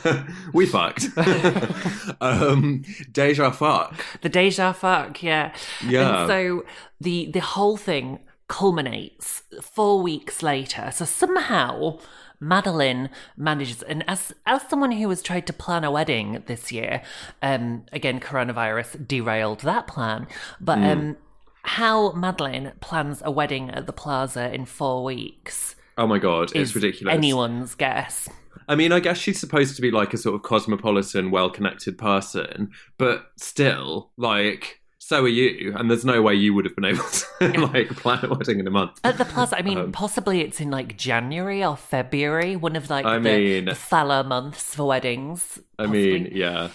we 0.52 0.66
fucked. 0.66 1.06
um, 2.20 2.84
deja 3.10 3.50
fuck. 3.50 3.94
The 4.22 4.28
deja 4.28 4.72
fuck, 4.72 5.22
yeah. 5.22 5.54
Yeah. 5.86 6.20
And 6.20 6.28
so 6.28 6.64
the 7.00 7.30
the 7.32 7.40
whole 7.40 7.76
thing 7.76 8.20
culminates 8.48 9.42
four 9.62 10.00
weeks 10.00 10.42
later. 10.42 10.90
So 10.92 11.04
somehow 11.04 11.98
Madeline 12.40 13.10
manages, 13.36 13.82
and 13.82 14.04
as 14.08 14.32
as 14.46 14.62
someone 14.68 14.92
who 14.92 15.08
has 15.08 15.22
tried 15.22 15.46
to 15.48 15.52
plan 15.52 15.84
a 15.84 15.90
wedding 15.90 16.42
this 16.46 16.70
year, 16.70 17.02
um, 17.42 17.84
again 17.92 18.20
coronavirus 18.20 19.06
derailed 19.06 19.60
that 19.60 19.86
plan, 19.86 20.26
but 20.60 20.78
um, 20.78 21.16
how 21.62 22.12
Madeline 22.12 22.72
plans 22.80 23.22
a 23.24 23.30
wedding 23.30 23.70
at 23.70 23.86
the 23.86 23.92
Plaza 23.92 24.52
in 24.54 24.64
four 24.66 25.02
weeks 25.04 25.74
Oh 25.98 26.06
my 26.06 26.18
god, 26.18 26.52
it's 26.54 26.74
ridiculous. 26.74 27.14
anyone's 27.14 27.74
guess. 27.74 28.28
I 28.68 28.74
mean, 28.74 28.92
I 28.92 29.00
guess 29.00 29.16
she's 29.18 29.38
supposed 29.40 29.76
to 29.76 29.82
be 29.82 29.90
like 29.90 30.12
a 30.14 30.16
sort 30.18 30.34
of 30.34 30.42
cosmopolitan, 30.42 31.30
well-connected 31.30 31.96
person, 31.98 32.70
but 32.98 33.30
still, 33.36 34.10
like, 34.18 34.80
so 34.98 35.24
are 35.24 35.28
you, 35.28 35.74
and 35.74 35.90
there's 35.90 36.04
no 36.04 36.20
way 36.20 36.34
you 36.34 36.52
would 36.52 36.66
have 36.66 36.76
been 36.76 36.84
able 36.84 37.02
to 37.02 37.60
like 37.72 37.88
plan 37.96 38.22
a 38.24 38.28
wedding 38.34 38.60
in 38.60 38.66
a 38.66 38.70
month. 38.70 39.00
At 39.04 39.16
the 39.16 39.24
plus, 39.24 39.52
I 39.54 39.62
mean, 39.62 39.78
Um, 39.78 39.92
possibly 39.92 40.40
it's 40.42 40.60
in 40.60 40.70
like 40.70 40.98
January 40.98 41.64
or 41.64 41.76
February, 41.78 42.56
one 42.56 42.76
of 42.76 42.90
like 42.90 43.06
I 43.06 43.14
the, 43.14 43.20
mean- 43.20 43.64
the 43.64 43.74
Fala 43.74 44.22
months 44.22 44.74
for 44.74 44.86
weddings. 44.86 45.58
I 45.78 45.84
possibly. 45.84 46.12
mean, 46.24 46.28
yeah. 46.34 46.68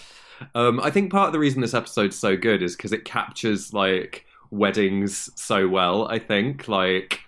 Um, 0.56 0.80
I 0.80 0.90
think 0.90 1.12
part 1.12 1.28
of 1.28 1.32
the 1.32 1.38
reason 1.38 1.60
this 1.60 1.74
episode's 1.74 2.18
so 2.18 2.36
good 2.36 2.60
is 2.60 2.74
because 2.76 2.92
it 2.92 3.04
captures 3.04 3.72
like 3.72 4.26
weddings 4.50 5.30
so 5.40 5.68
well. 5.68 6.08
I 6.08 6.18
think 6.18 6.66
like 6.66 7.20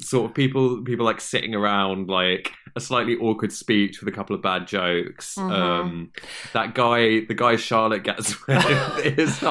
sort 0.00 0.30
of 0.30 0.34
people 0.34 0.82
people 0.82 1.04
like 1.04 1.20
sitting 1.20 1.54
around 1.54 2.08
like 2.08 2.52
a 2.76 2.80
slightly 2.80 3.16
awkward 3.16 3.52
speech 3.52 4.00
with 4.00 4.12
a 4.12 4.16
couple 4.16 4.34
of 4.34 4.42
bad 4.42 4.66
jokes. 4.66 5.34
Mm-hmm. 5.34 5.52
Um, 5.52 6.12
that 6.52 6.74
guy, 6.74 7.20
the 7.26 7.34
guy 7.34 7.56
Charlotte 7.56 8.04
gets 8.04 8.46
with, 8.46 8.64
is 9.04 9.42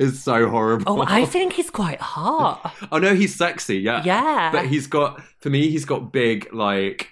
is 0.00 0.22
so 0.22 0.48
horrible. 0.48 0.84
Oh, 0.86 1.04
I 1.06 1.24
think 1.24 1.54
he's 1.54 1.70
quite 1.70 2.00
hot. 2.00 2.74
Oh 2.92 2.98
no, 2.98 3.14
he's 3.14 3.34
sexy, 3.34 3.78
yeah. 3.78 4.02
Yeah. 4.04 4.50
But 4.52 4.66
he's 4.66 4.86
got 4.86 5.20
for 5.40 5.50
me, 5.50 5.70
he's 5.70 5.84
got 5.84 6.12
big 6.12 6.52
like 6.52 7.08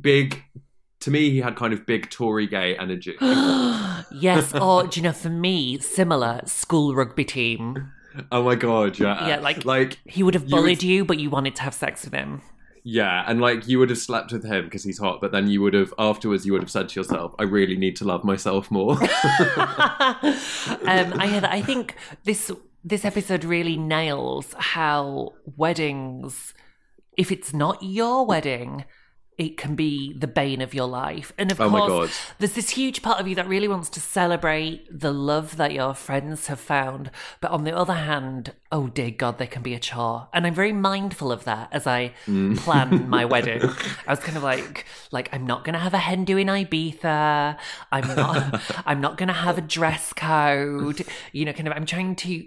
big 0.00 0.42
to 1.00 1.10
me 1.10 1.30
he 1.30 1.40
had 1.40 1.56
kind 1.56 1.72
of 1.72 1.84
big 1.86 2.10
Tory 2.10 2.46
gay 2.46 2.76
energy. 2.76 3.16
yes, 3.20 4.54
or 4.54 4.86
do 4.86 5.00
you 5.00 5.04
know, 5.04 5.12
for 5.12 5.30
me, 5.30 5.78
similar 5.78 6.42
school 6.44 6.94
rugby 6.94 7.24
team. 7.24 7.92
Oh 8.30 8.42
my 8.44 8.54
god, 8.54 8.98
yeah. 8.98 9.28
Yeah, 9.28 9.40
like- 9.40 9.64
like 9.64 9.98
He 10.06 10.22
would 10.22 10.34
have 10.34 10.44
You 10.44 10.56
would- 10.56 10.62
bullied 10.62 10.82
you, 10.82 11.04
but 11.04 11.18
you 11.18 11.30
wanted 11.30 11.54
to 11.56 11.62
have 11.62 11.74
sex 11.74 12.04
with 12.04 12.14
him. 12.14 12.42
yeah, 12.84 13.24
and 13.28 13.40
like 13.40 13.68
you 13.68 13.78
would 13.78 13.90
have 13.90 13.98
slept 13.98 14.32
with 14.32 14.44
him 14.44 14.64
because 14.64 14.82
he's 14.84 14.98
hot, 14.98 15.20
but 15.20 15.32
then 15.32 15.48
you 15.48 15.62
would 15.62 15.74
have 15.74 15.94
afterwards 15.98 16.44
you 16.44 16.52
would 16.52 16.62
have 16.62 16.70
said 16.70 16.88
to 16.88 17.00
yourself, 17.00 17.34
I 17.38 17.44
really 17.44 17.76
need 17.76 17.96
to 17.96 18.04
love 18.04 18.24
myself 18.24 18.70
more. 18.70 18.94
um, 19.00 19.08
I 21.18 21.40
I 21.50 21.62
think 21.62 21.94
this 22.24 22.50
this 22.84 23.04
episode 23.04 23.44
really 23.44 23.76
nails 23.76 24.54
how 24.58 25.34
weddings, 25.56 26.52
if 27.16 27.30
it's 27.30 27.54
not 27.54 27.80
your 27.82 28.26
wedding, 28.26 28.84
it 29.38 29.56
can 29.56 29.74
be 29.74 30.12
the 30.12 30.26
bane 30.26 30.60
of 30.60 30.74
your 30.74 30.86
life. 30.86 31.32
And 31.38 31.50
of 31.50 31.60
Oh 31.60 31.70
course, 31.70 32.20
there's 32.38 32.52
this 32.52 32.70
huge 32.70 33.02
part 33.02 33.18
of 33.18 33.26
you 33.26 33.34
that 33.36 33.48
really 33.48 33.66
wants 33.68 33.88
to 33.90 34.00
celebrate 34.00 34.86
the 34.90 35.12
love 35.12 35.56
that 35.56 35.72
your 35.72 35.94
friends 35.94 36.46
have 36.48 36.60
found. 36.60 37.10
But 37.40 37.50
on 37.50 37.64
the 37.64 37.74
other 37.74 37.94
hand, 37.94 38.52
oh 38.70 38.88
dear 38.88 39.10
God, 39.10 39.38
they 39.38 39.46
can 39.46 39.62
be 39.62 39.74
a 39.74 39.78
chore. 39.78 40.28
And 40.34 40.46
I'm 40.46 40.54
very 40.54 40.72
mindful 40.72 41.32
of 41.32 41.44
that 41.44 41.68
as 41.72 41.86
I 41.86 42.12
Mm. 42.26 42.56
plan 42.58 43.08
my 43.16 43.24
wedding. 43.24 43.62
I 44.06 44.10
was 44.10 44.20
kind 44.20 44.36
of 44.36 44.42
like, 44.42 44.84
like 45.10 45.28
I'm 45.32 45.46
not 45.46 45.64
gonna 45.64 45.78
have 45.78 45.94
a 45.94 45.98
hen 45.98 46.24
do 46.24 46.36
in 46.36 46.48
Ibiza. 46.48 47.56
I'm 47.90 48.06
not. 48.16 48.62
I'm 48.86 49.00
not 49.00 49.16
gonna 49.16 49.32
have 49.32 49.58
a 49.58 49.62
dress 49.62 50.12
code. 50.12 51.04
You 51.32 51.44
know, 51.46 51.52
kind 51.52 51.68
of. 51.68 51.74
I'm 51.74 51.86
trying 51.86 52.16
to 52.16 52.46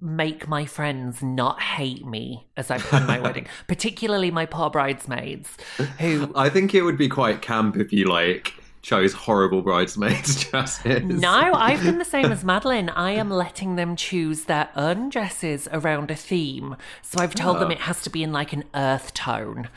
make 0.00 0.46
my 0.46 0.66
friends 0.66 1.22
not 1.22 1.60
hate 1.60 2.06
me 2.06 2.46
as 2.56 2.70
I 2.70 2.78
plan 2.78 3.06
my 3.06 3.18
wedding, 3.18 3.46
particularly 3.68 4.30
my 4.30 4.44
poor 4.46 4.68
bridesmaids 4.70 5.56
who 5.98 6.30
I 6.34 6.48
think 6.50 6.74
it 6.74 6.82
would 6.82 6.98
be 6.98 7.08
quite 7.08 7.40
camp 7.42 7.76
if 7.76 7.92
you 7.92 8.04
like 8.06 8.52
chose 8.82 9.12
horrible 9.14 9.62
bridesmaids 9.62 10.44
dresses. 10.50 11.02
No, 11.02 11.30
I've 11.54 11.82
done 11.82 11.98
the 11.98 12.04
same 12.04 12.26
as 12.30 12.44
Madeline. 12.44 12.88
I 12.90 13.12
am 13.12 13.30
letting 13.30 13.74
them 13.76 13.96
choose 13.96 14.44
their 14.44 14.68
own 14.76 15.08
dresses 15.08 15.66
around 15.72 16.10
a 16.10 16.14
theme. 16.14 16.76
So 17.02 17.18
I've 17.20 17.34
told 17.34 17.56
Oh. 17.56 17.60
them 17.60 17.70
ah. 17.70 17.72
it 17.72 17.80
has 17.80 18.00
to 18.02 18.10
be 18.10 18.22
in 18.22 18.32
like 18.32 18.52
an 18.52 18.62
earth 18.74 19.12
tone, 19.14 19.70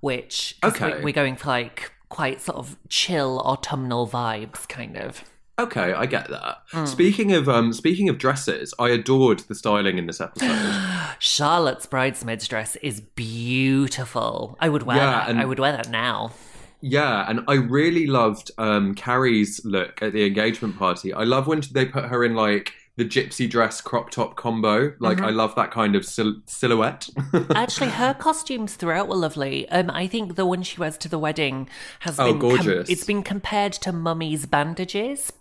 which 0.00 0.56
we- 0.62 0.68
Okay. 0.70 1.02
we're 1.02 1.12
going 1.12 1.36
for 1.36 1.48
like 1.48 1.92
quite 2.08 2.40
sort 2.40 2.56
of 2.58 2.76
chill 2.88 3.40
autumnal 3.44 4.06
vibes, 4.08 4.66
kind 4.68 4.96
of. 4.96 5.24
Okay, 5.58 5.92
I 5.92 6.06
get 6.06 6.28
that. 6.30 6.58
Hmm. 6.72 6.84
Speaking 6.84 7.32
of 7.32 7.48
um 7.48 7.72
speaking 7.72 8.08
of 8.08 8.18
dresses, 8.18 8.74
I 8.78 8.88
adored 8.90 9.40
the 9.40 9.54
styling 9.54 9.98
in 9.98 10.06
this 10.06 10.20
episode. 10.20 11.14
Charlotte's 11.20 11.86
bridesmaid's 11.86 12.48
dress 12.48 12.76
is 12.76 13.00
beautiful. 13.00 14.56
I 14.60 14.68
would 14.68 14.82
wear 14.82 14.96
Yeah, 14.96 15.10
that. 15.10 15.28
and- 15.30 15.40
I 15.40 15.44
would 15.44 15.58
wear 15.58 15.72
that 15.72 15.88
now. 15.90 16.32
Yeah, 16.80 17.24
and 17.28 17.40
I 17.48 17.54
really 17.54 18.06
loved 18.06 18.50
um, 18.58 18.94
Carrie's 18.94 19.64
look 19.64 20.02
at 20.02 20.12
the 20.12 20.26
engagement 20.26 20.76
party. 20.78 21.14
I 21.14 21.24
love 21.24 21.46
when 21.46 21.62
they 21.72 21.86
put 21.86 22.04
her 22.04 22.22
in 22.24 22.34
like 22.34 22.72
the 22.96 23.06
gypsy 23.06 23.48
dress 23.48 23.80
crop 23.80 24.10
top 24.10 24.36
combo. 24.36 24.92
Like, 25.00 25.16
Mm-hmm. 25.16 25.24
I 25.26 25.30
love 25.30 25.54
that 25.54 25.70
kind 25.70 25.96
of 25.96 26.04
sil- 26.04 26.42
silhouette. 26.46 27.08
Actually, 27.54 27.88
her 27.90 28.12
costumes 28.12 28.74
throughout 28.74 29.08
were 29.08 29.16
lovely. 29.16 29.66
Um, 29.70 29.88
I 29.90 30.06
think 30.06 30.36
the 30.36 30.44
one 30.44 30.62
she 30.62 30.78
wears 30.78 30.98
to 30.98 31.08
the 31.08 31.18
wedding 31.18 31.68
has 32.00 32.20
Oh, 32.20 32.24
been 32.32 32.40
com- 32.40 32.50
gorgeous. 32.50 32.90
it's 32.90 33.04
been 33.04 33.22
compared 33.22 33.72
to 33.74 33.90
Mummy's 33.92 34.44
bandages. 34.44 35.32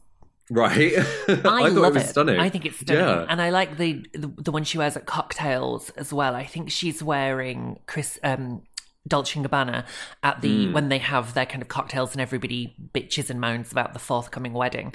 Right? 0.49 0.93
I, 1.27 1.35
thought 1.35 1.71
love 1.73 1.95
it 1.95 1.99
was 1.99 2.09
stunning. 2.09 2.39
I 2.39 2.49
think 2.49 2.65
it's 2.65 2.79
stunning, 2.79 3.03
Yeah. 3.03 3.25
and 3.29 3.41
I 3.41 3.49
like 3.49 3.77
the, 3.77 4.05
the 4.13 4.27
the 4.37 4.51
one 4.51 4.63
she 4.63 4.77
wears 4.77 4.95
at 4.97 5.05
cocktails 5.05 5.89
as 5.91 6.11
well. 6.13 6.35
I 6.35 6.45
think 6.45 6.71
she's 6.71 7.01
wearing 7.03 7.79
Chris 7.87 8.19
um, 8.23 8.61
Dolce 9.07 9.39
and 9.39 9.49
Gabbana 9.49 9.85
at 10.21 10.41
the 10.41 10.67
Hmm. 10.67 10.73
when 10.73 10.89
they 10.89 10.97
have 10.99 11.33
their 11.33 11.45
kind 11.45 11.61
of 11.61 11.67
cocktails 11.67 12.13
and 12.13 12.21
everybody 12.21 12.75
bitches 12.93 13.29
and 13.29 13.39
moans 13.41 13.71
about 13.71 13.93
the 13.93 13.99
forthcoming 13.99 14.53
wedding. 14.53 14.93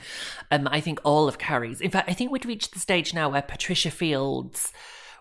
Um, 0.51 0.67
I 0.71 0.81
think 0.81 1.01
all 1.05 1.29
of 1.29 1.39
Carrie's. 1.39 1.81
In 1.81 1.91
fact, 1.91 2.09
I 2.09 2.15
think 2.15 2.31
we'd 2.33 2.47
reached 2.47 2.73
the 2.73 2.79
stage 2.81 3.13
now 3.13 3.29
where 3.29 3.43
Patricia 3.43 3.91
Fields 3.91 4.73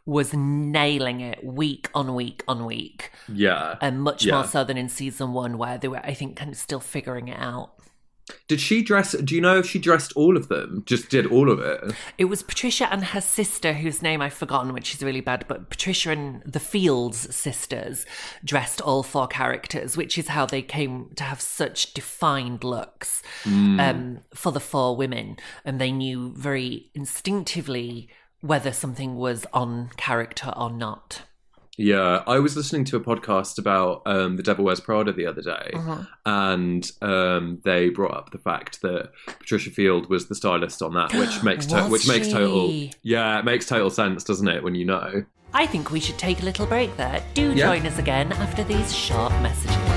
was 0.05 0.34
nailing 0.34 1.19
it 1.19 1.43
week 1.43 1.89
on 1.93 2.15
week 2.15 2.41
on 2.48 2.63
week, 2.65 3.12
yeah. 3.27 3.75
and 3.81 4.01
much 4.01 4.24
Yeah. 4.24 4.36
more 4.36 4.46
so 4.46 4.63
than 4.63 4.77
in 4.77 4.88
season 4.88 5.34
one, 5.34 5.57
where 5.57 5.77
they 5.77 5.89
were, 5.89 6.00
I 6.00 6.13
think, 6.13 6.38
kind 6.38 6.50
of 6.50 6.55
still 6.57 6.79
figuring 6.79 7.27
it 7.27 7.38
out. 7.38 7.74
Did 8.48 8.62
she 8.62 8.81
dress? 8.81 9.12
Do 9.13 9.36
you 9.36 9.41
know 9.41 9.60
if 9.60 9.69
she 9.69 9.79
dressed 9.79 10.13
all 10.15 10.38
of 10.38 10.48
them? 10.48 10.84
Just 10.86 11.10
did 11.10 11.25
all 11.25 11.51
of 11.51 11.60
it? 11.60 11.93
It 12.17 12.25
was 12.25 12.43
Patricia 12.43 12.91
and 12.91 13.03
her 13.05 13.22
sister, 13.22 13.74
whose 13.74 14.01
name 14.01 14.22
I've 14.22 14.34
forgotten, 14.34 14.74
which 14.74 14.93
is 14.93 15.03
really 15.03 15.22
bad, 15.22 15.46
but 15.48 15.69
Patricia 15.69 16.12
and 16.12 16.41
the 16.43 16.60
Fields 16.60 17.34
sisters 17.36 18.05
dressed 18.43 18.81
all 18.81 19.03
four 19.03 19.27
characters, 19.27 19.98
which 19.98 20.17
is 20.17 20.29
how 20.29 20.46
they 20.46 20.62
came 20.62 21.10
to 21.15 21.24
have 21.24 21.41
such 21.41 21.93
defined 21.93 22.63
looks 22.63 23.22
um, 23.46 24.19
for 24.34 24.51
the 24.51 24.60
four 24.60 24.96
women. 24.96 25.38
And 25.65 25.79
they 25.79 25.91
knew 25.91 26.34
very 26.36 26.91
instinctively 26.93 28.10
whether 28.41 28.72
something 28.72 29.15
was 29.15 29.46
on 29.53 29.89
character 29.98 30.53
or 30.55 30.69
not. 30.69 31.24
Yeah, 31.79 32.24
I 32.25 32.39
was 32.39 32.55
listening 32.57 32.86
to 32.86 32.98
a 32.98 33.00
podcast 33.00 33.60
about 33.60 34.01
um, 34.07 34.36
the 34.36 34.41
Devil 34.43 34.65
Wears 34.65 34.79
Prada 34.79 35.13
the 35.13 35.27
other 35.27 35.43
day, 35.43 35.72
Uh-huh. 35.75 36.03
and 36.25 36.91
um, 37.03 37.60
they 37.63 37.89
brought 37.89 38.15
up 38.15 38.31
the 38.31 38.39
fact 38.39 38.81
that 38.81 39.12
Patricia 39.27 39.69
Field 39.69 40.10
was 40.10 40.27
the 40.27 40.34
stylist 40.36 40.81
on 40.81 40.96
that, 40.96 41.13
which 41.13 41.43
makes 41.50 41.67
to- 41.67 41.84
which 41.88 42.07
makes 42.07 42.29
total 42.29 42.72
yeah, 43.03 43.38
it 43.39 43.46
makes 43.46 43.67
total 43.67 43.91
sense, 43.91 44.24
doesn't 44.24 44.48
it? 44.48 44.63
When 44.63 44.74
you 44.75 44.86
know. 44.86 45.24
I 45.53 45.65
think 45.65 45.91
we 45.91 46.00
should 46.00 46.17
take 46.17 46.41
a 46.41 46.46
little 46.46 46.65
break 46.65 46.98
there. 46.98 47.24
Do 47.34 47.53
Yeah. 47.53 47.67
join 47.67 47.86
us 47.88 47.98
again 48.00 48.31
after 48.34 48.63
these 48.63 48.93
short 48.93 49.31
messages. 49.41 49.97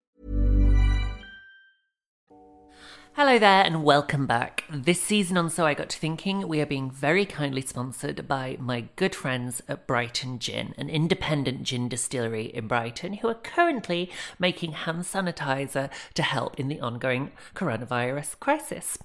Hello 3.13 3.37
there, 3.37 3.65
and 3.65 3.83
welcome 3.83 4.25
back. 4.25 4.63
This 4.71 5.01
season 5.01 5.35
on 5.35 5.49
So 5.49 5.65
I 5.65 5.73
Got 5.73 5.89
to 5.89 5.99
Thinking, 5.99 6.47
we 6.47 6.61
are 6.61 6.65
being 6.65 6.89
very 6.89 7.25
kindly 7.25 7.61
sponsored 7.61 8.25
by 8.25 8.55
my 8.57 8.85
good 8.95 9.13
friends 9.13 9.61
at 9.67 9.85
Brighton 9.85 10.39
Gin, 10.39 10.73
an 10.77 10.89
independent 10.89 11.63
gin 11.63 11.89
distillery 11.89 12.45
in 12.45 12.69
Brighton, 12.69 13.15
who 13.15 13.27
are 13.27 13.35
currently 13.35 14.09
making 14.39 14.71
hand 14.71 14.99
sanitizer 14.99 15.89
to 16.13 16.23
help 16.23 16.57
in 16.57 16.69
the 16.69 16.79
ongoing 16.79 17.31
coronavirus 17.53 18.39
crisis. 18.39 18.97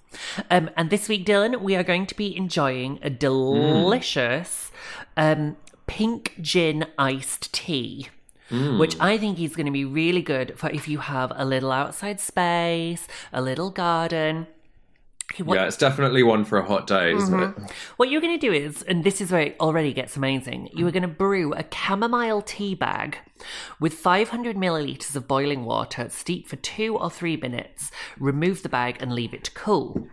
Um, 0.53 0.71
and 0.77 0.89
this 0.89 1.09
week, 1.09 1.27
Dylan, 1.27 1.61
we 1.61 1.75
are 1.75 1.83
going 1.83 2.07
to 2.07 2.15
be 2.15 2.35
enjoying 2.37 3.01
a 3.03 3.11
delicious 3.11 4.71
um, 5.17 5.57
pink 5.89 6.37
gin 6.41 6.87
iced 6.97 7.53
tea 7.53 8.07
which 8.51 8.97
I 9.01 9.19
think 9.19 9.41
is 9.41 9.57
going 9.57 9.67
to 9.67 9.73
be 9.73 9.85
really 9.85 10.23
good 10.23 10.59
for 10.59 10.71
if 10.71 10.89
you 10.89 10.99
have 10.99 11.33
a 11.35 11.45
little 11.45 11.73
outside 11.73 12.21
space, 12.21 13.07
a 13.33 13.41
little 13.43 13.71
garden. 13.71 14.47
What, 15.39 15.57
Yeah, 15.57 15.67
it's 15.67 15.77
definitely 15.77 16.23
one 16.23 16.45
for 16.45 16.57
a 16.57 16.65
hot 16.65 16.87
day, 16.87 17.13
isn't 17.13 17.43
it? 17.43 17.55
what 17.97 18.09
you're 18.09 18.21
going 18.21 18.39
to 18.39 18.47
do 18.47 18.53
is, 18.53 18.83
and 18.83 19.03
this 19.03 19.21
is 19.21 19.33
where 19.33 19.43
it 19.43 19.57
already 19.61 19.93
gets 19.93 20.17
amazing, 20.17 20.71
you 20.73 20.87
are 20.87 20.93
going 20.93 21.03
to 21.03 21.09
brew 21.09 21.53
a 21.53 21.65
chamomile 21.71 22.43
tea 22.43 22.75
bag 22.75 23.19
with 23.81 23.93
500 23.93 24.57
milliliters 24.57 25.17
of 25.17 25.27
boiling 25.27 25.65
water, 25.65 26.09
steep 26.09 26.49
for 26.49 26.57
two 26.57 26.97
or 26.97 27.11
three 27.11 27.37
minutes, 27.37 27.91
remove 28.19 28.63
the 28.63 28.69
bag 28.69 28.99
and 29.01 29.13
leave 29.13 29.35
it 29.35 29.45
to 29.45 29.51
cool. 29.51 30.09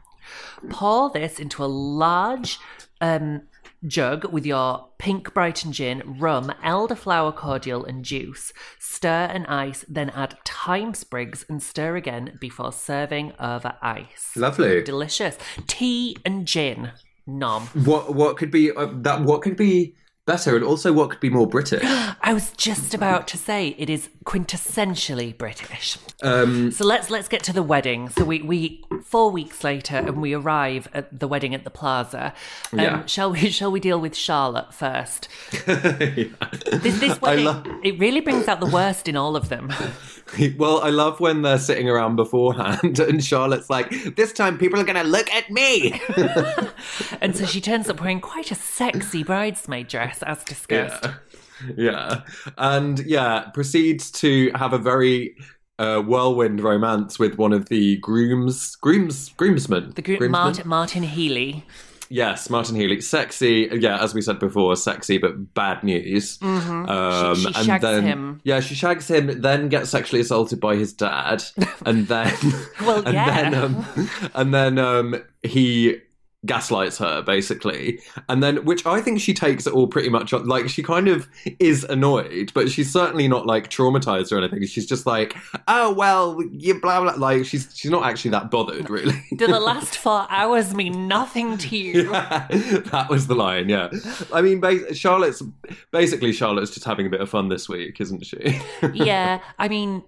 Pour 0.69 1.09
this 1.11 1.39
into 1.39 1.63
a 1.63 1.67
large 1.67 2.57
um, 2.99 3.43
jug 3.85 4.31
with 4.31 4.45
your 4.45 4.87
pink 4.97 5.33
Brighton 5.33 5.71
gin, 5.71 6.17
rum, 6.19 6.53
elderflower 6.63 7.35
cordial, 7.35 7.85
and 7.85 8.03
juice. 8.05 8.53
Stir 8.79 9.27
and 9.31 9.45
ice, 9.47 9.85
then 9.87 10.09
add 10.11 10.37
thyme 10.45 10.93
sprigs 10.93 11.45
and 11.49 11.61
stir 11.61 11.95
again 11.95 12.37
before 12.39 12.71
serving 12.71 13.33
over 13.39 13.75
ice. 13.81 14.31
Lovely. 14.35 14.81
Delicious. 14.83 15.37
Tea 15.67 16.17
and 16.25 16.47
gin. 16.47 16.91
Nom. 17.25 17.67
What 17.67 18.13
what 18.15 18.37
could 18.37 18.51
be 18.51 18.71
uh, 18.71 18.89
that? 18.95 19.21
What 19.21 19.41
could 19.41 19.55
be 19.55 19.95
better, 20.25 20.55
and 20.55 20.63
also 20.63 20.93
what 20.93 21.09
could 21.09 21.19
be 21.19 21.29
more 21.29 21.47
British? 21.47 21.81
I 22.21 22.33
was 22.33 22.51
just 22.51 22.93
about 22.93 23.27
to 23.29 23.37
say 23.37 23.75
it 23.77 23.89
is 23.89 24.09
quintessentially 24.25 25.37
British. 25.37 25.97
Um, 26.21 26.71
So 26.71 26.85
let's 26.85 27.09
let's 27.09 27.27
get 27.27 27.43
to 27.43 27.53
the 27.53 27.63
wedding. 27.63 28.09
So 28.09 28.23
we 28.23 28.41
we 28.41 28.83
four 29.03 29.29
weeks 29.31 29.63
later 29.63 29.97
and 29.97 30.21
we 30.21 30.33
arrive 30.33 30.87
at 30.93 31.19
the 31.19 31.27
wedding 31.27 31.53
at 31.53 31.63
the 31.65 31.69
plaza. 31.69 32.33
Um, 32.71 32.79
Yeah. 32.79 33.05
Shall 33.05 33.31
we 33.31 33.49
shall 33.49 33.71
we 33.71 33.79
deal 33.79 33.99
with 33.99 34.15
Charlotte 34.15 34.73
first? 34.73 35.27
This 36.71 36.99
this 36.99 37.21
wedding 37.21 37.45
lo- 37.45 37.63
it 37.83 37.99
really 37.99 38.21
brings 38.21 38.47
out 38.47 38.59
the 38.59 38.65
worst 38.67 39.07
in 39.07 39.15
all 39.15 39.35
of 39.35 39.49
them. 39.49 39.71
well, 40.57 40.79
I 40.81 40.89
love 40.89 41.19
when 41.19 41.41
they're 41.41 41.59
sitting 41.59 41.89
around 41.89 42.15
beforehand, 42.15 42.99
and 43.09 43.23
Charlotte's 43.23 43.69
like, 43.69 43.89
"This 44.15 44.33
time, 44.33 44.57
people 44.57 44.79
are 44.79 44.83
going 44.83 45.01
to 45.03 45.03
look 45.09 45.29
at 45.33 45.49
me." 45.51 46.01
And 47.21 47.35
so 47.35 47.45
she 47.45 47.61
turns 47.61 47.89
up 47.89 47.99
wearing 48.01 48.19
quite 48.21 48.51
a 48.51 48.55
sexy 48.55 49.23
bridesmaid 49.23 49.87
dress, 49.87 50.12
as 50.21 50.43
discussed. 50.43 51.05
Yeah. 51.05 51.13
yeah. 51.77 52.21
And 52.57 52.99
yeah, 52.99 53.45
proceeds 53.53 54.11
to 54.11 54.51
have 54.53 54.73
a 54.73 54.77
very 54.77 55.35
uh, 55.79 56.01
whirlwind 56.01 56.61
romance 56.61 57.17
with 57.17 57.37
one 57.37 57.53
of 57.53 57.69
the 57.69 57.97
grooms, 57.97 58.75
grooms, 58.75 59.29
groomsmen. 59.37 59.93
The 59.95 60.01
Groomsmen? 60.01 60.67
Martin, 60.67 61.03
Healy. 61.03 61.65
Yes, 62.09 62.47
Martin 62.47 62.75
Healy. 62.75 63.01
Sexy. 63.01 63.69
Yeah, 63.71 63.99
as 64.03 64.13
we 64.13 64.21
said 64.21 64.37
before, 64.37 64.75
sexy, 64.75 65.17
but 65.17 65.53
bad 65.55 65.83
news. 65.83 66.37
Um, 66.43 66.59
Mm-hmm. 66.61 67.33
She- 67.33 67.41
she 67.41 67.47
and 67.55 67.65
shags 67.65 67.81
then, 67.81 68.03
him. 68.03 68.41
Yeah, 68.43 68.59
she 68.59 68.75
shags 68.75 69.07
him, 69.07 69.41
then 69.41 69.69
gets 69.69 69.89
sexually 69.89 70.21
assaulted 70.21 70.59
by 70.59 70.75
his 70.75 70.93
dad. 70.93 71.43
And 71.85 72.07
then. 72.07 72.31
Well, 72.81 72.97
and 73.05 73.13
yeah. 73.13 73.49
Then, 73.49 73.55
um, 73.55 74.09
and 74.35 74.53
then 74.53 74.77
um, 74.77 75.23
he 75.41 76.01
gaslights 76.45 76.97
her 76.97 77.21
basically 77.21 77.99
and 78.29 78.43
then 78.43 78.63
which 78.65 78.85
i 78.85 78.99
think 79.01 79.19
she 79.19 79.33
takes 79.33 79.65
it 79.65 79.73
all 79.73 79.87
pretty 79.87 80.09
much 80.09 80.33
like 80.33 80.67
she 80.69 80.83
kind 80.83 81.07
of 81.07 81.27
is 81.59 81.83
annoyed 81.85 82.51
but 82.53 82.69
she's 82.69 82.91
certainly 82.91 83.27
not 83.27 83.45
like 83.45 83.69
traumatized 83.69 84.31
or 84.31 84.37
anything 84.37 84.65
she's 84.65 84.85
just 84.85 85.05
like 85.05 85.35
oh 85.67 85.93
well 85.93 86.41
you 86.51 86.79
blah 86.79 87.01
blah 87.01 87.13
like 87.15 87.45
she's 87.45 87.69
she's 87.75 87.91
not 87.91 88.05
actually 88.05 88.31
that 88.31 88.51
bothered 88.51 88.89
really 88.89 89.13
Do 89.35 89.47
the 89.47 89.59
last 89.59 89.97
four 89.97 90.27
hours 90.29 90.73
mean 90.73 91.07
nothing 91.07 91.57
to 91.57 91.77
you? 91.77 92.11
yeah, 92.11 92.47
that 92.49 93.07
was 93.09 93.27
the 93.27 93.35
line. 93.35 93.69
Yeah, 93.69 93.89
I 94.31 94.41
mean, 94.41 94.59
ba- 94.59 94.93
Charlotte's 94.93 95.41
basically 95.91 96.33
Charlotte's 96.33 96.71
just 96.71 96.85
having 96.85 97.07
a 97.07 97.09
bit 97.09 97.21
of 97.21 97.29
fun 97.29 97.49
this 97.49 97.67
week, 97.67 97.99
isn't 97.99 98.25
she? 98.25 98.59
yeah, 98.93 99.41
I 99.57 99.67
mean, 99.67 100.03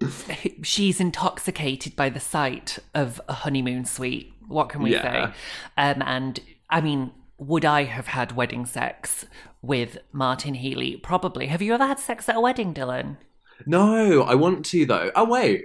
she's 0.62 1.00
intoxicated 1.00 1.96
by 1.96 2.10
the 2.10 2.20
sight 2.20 2.80
of 2.94 3.22
a 3.28 3.34
honeymoon 3.34 3.86
suite. 3.86 4.34
What 4.48 4.70
can 4.70 4.82
we 4.82 4.92
Yeah. 4.94 5.02
say? 5.02 5.34
Um, 5.78 6.02
and 6.06 6.40
I 6.70 6.82
mean, 6.82 7.12
would 7.38 7.66
I 7.66 7.84
have 7.84 8.08
had 8.08 8.32
wedding 8.36 8.66
sex 8.66 9.26
with 9.62 9.98
Martin 10.12 10.54
Healy? 10.56 10.98
Probably. 10.98 11.48
Have 11.48 11.62
you 11.62 11.74
ever 11.74 11.86
had 11.86 12.00
sex 12.00 12.30
at 12.30 12.36
a 12.36 12.40
wedding, 12.40 12.74
Dylan? 12.74 13.18
no, 13.66 14.22
I 14.24 14.36
want 14.36 14.66
to 14.68 14.86
though. 14.86 15.12
Oh 15.16 15.26
wait, 15.26 15.64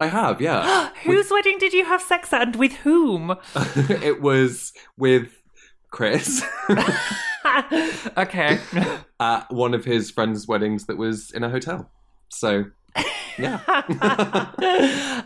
I 0.00 0.06
have. 0.08 0.40
Yeah, 0.40 0.90
Whose 1.04 1.30
wedding 1.30 1.58
did 1.58 1.72
you 1.72 1.84
have 1.84 2.02
sex 2.02 2.32
at 2.32 2.42
and 2.42 2.56
with 2.56 2.72
whom? 2.72 3.34
it 3.54 4.20
was 4.20 4.72
with 4.98 5.32
Chris 5.90 6.44
okay. 8.16 8.58
at 9.20 9.50
one 9.52 9.74
of 9.74 9.84
his 9.84 10.10
friends' 10.10 10.46
weddings 10.46 10.86
that 10.86 10.96
was 10.98 11.30
in 11.30 11.42
a 11.44 11.48
hotel. 11.50 11.90
So, 12.28 12.64
yeah, 13.38 13.60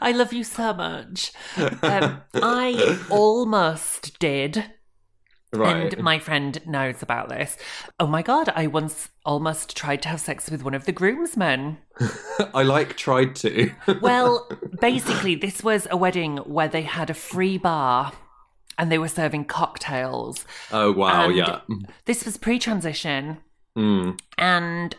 I 0.01 0.13
love 0.15 0.33
you 0.33 0.45
so 0.45 0.73
much. 0.75 1.33
Um, 1.83 2.23
I 2.35 2.99
almost 3.11 4.19
did. 4.19 4.65
right. 5.53 5.93
And 5.95 6.03
my 6.03 6.19
friend 6.19 6.61
knows 6.67 7.03
about 7.03 7.29
this. 7.29 7.57
Oh 7.99 8.07
my 8.07 8.23
god, 8.23 8.51
I 8.55 8.67
once 8.67 9.09
almost 9.25 9.77
tried 9.77 10.03
to 10.03 10.09
have 10.09 10.21
sex 10.21 10.51
with 10.51 10.63
one 10.63 10.75
of 10.75 10.85
the 10.85 10.93
groomsmen. 10.93 11.79
I 12.55 12.63
like 12.63 12.97
tried 12.97 13.35
to. 13.37 13.71
Well, 14.01 14.49
basically, 14.81 15.35
this 15.35 15.63
was 15.63 15.87
a 15.91 15.97
wedding 15.97 16.39
where 16.39 16.69
they 16.69 16.83
had 16.83 17.11
a 17.11 17.15
free 17.15 17.59
bar 17.59 18.13
and 18.79 18.91
they 18.91 18.99
were 18.99 19.09
serving 19.09 19.45
cocktails. 19.45 20.45
oh 20.73 20.93
wow, 20.93 21.25
And 21.27 21.37
yeah. 21.37 21.61
This 22.07 22.25
was 22.25 22.37
pre 22.37 22.59
transition. 22.59 23.39
Mm. 23.77 24.19
And 24.39 24.97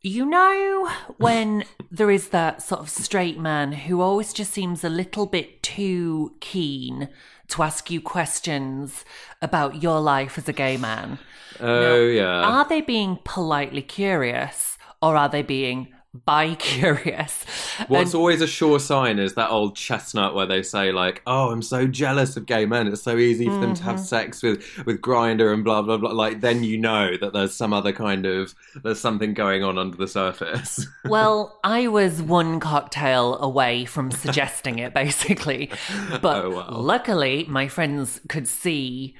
You 0.00 0.26
know, 0.26 0.88
when 1.16 1.64
there 1.90 2.10
is 2.10 2.28
that 2.28 2.62
sort 2.62 2.80
of 2.80 2.88
straight 2.88 3.38
man 3.38 3.72
who 3.72 4.00
always 4.00 4.32
just 4.32 4.52
seems 4.52 4.84
a 4.84 4.88
little 4.88 5.26
bit 5.26 5.62
too 5.62 6.34
keen 6.40 7.08
to 7.48 7.62
ask 7.62 7.90
you 7.90 8.00
questions 8.00 9.04
about 9.42 9.82
your 9.82 10.00
life 10.00 10.38
as 10.38 10.48
a 10.48 10.52
gay 10.52 10.76
man. 10.76 11.18
Oh 11.58 12.06
yeah. 12.06 12.42
Are 12.42 12.68
they 12.68 12.80
being 12.80 13.18
politely 13.24 13.82
curious 13.82 14.78
or 15.02 15.16
are 15.16 15.28
they 15.28 15.42
being 15.42 15.88
bi 16.24 16.54
curious? 16.58 17.44
What's 17.88 18.12
And- 18.12 18.18
always 18.18 18.40
a 18.40 18.46
sure 18.46 18.80
sign 18.80 19.18
is 19.18 19.34
that 19.34 19.50
old 19.50 19.76
chestnut 19.76 20.34
where 20.34 20.46
they 20.46 20.62
say 20.62 20.90
like, 20.92 21.22
"Oh, 21.26 21.50
I'm 21.50 21.62
so 21.62 21.86
jealous 21.86 22.36
of 22.36 22.46
gay 22.46 22.66
men. 22.66 22.86
It's 22.88 23.02
so 23.02 23.16
easy 23.18 23.46
for 23.46 23.52
them 23.58 23.74
to 23.74 23.80
Mm-hmm. 23.80 23.90
have 23.90 24.00
sex 24.00 24.42
with 24.42 24.64
with 24.86 25.00
Grindr 25.00 25.52
and 25.52 25.62
blah 25.64 25.82
blah 25.82 25.96
blah." 25.98 26.10
Like 26.12 26.40
then 26.40 26.64
you 26.64 26.78
know 26.78 27.16
that 27.18 27.32
there's 27.32 27.54
some 27.54 27.72
other 27.72 27.92
kind 27.92 28.26
of 28.26 28.54
there's 28.82 29.00
something 29.00 29.34
going 29.34 29.62
on 29.62 29.78
under 29.78 29.96
the 29.96 30.08
surface. 30.08 30.86
Well, 31.04 31.58
I 31.64 31.88
was 31.88 32.20
one 32.20 32.60
cocktail 32.60 33.38
away 33.38 33.84
from 33.86 34.10
suggesting 34.10 34.78
it, 34.78 34.92
basically. 34.94 35.70
But 36.20 36.44
Oh, 36.44 36.50
wow. 36.50 36.68
luckily, 36.70 37.46
my 37.48 37.68
friends 37.68 38.20
could 38.28 38.46
see 38.46 39.14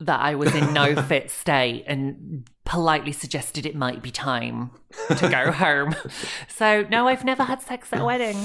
that 0.00 0.20
I 0.20 0.34
was 0.34 0.54
in 0.54 0.72
no 0.74 1.00
fit 1.08 1.30
state 1.30 1.84
and 1.86 2.48
politely 2.64 3.12
suggested 3.12 3.64
it 3.64 3.74
might 3.76 4.02
be 4.02 4.10
time 4.10 4.70
to 5.16 5.28
go 5.28 5.50
home. 5.52 5.94
So, 6.48 6.84
no, 6.90 7.08
I've 7.08 7.24
never 7.24 7.44
had 7.44 7.62
sex 7.62 7.88
at 7.92 8.00
a 8.00 8.04
wedding. 8.04 8.36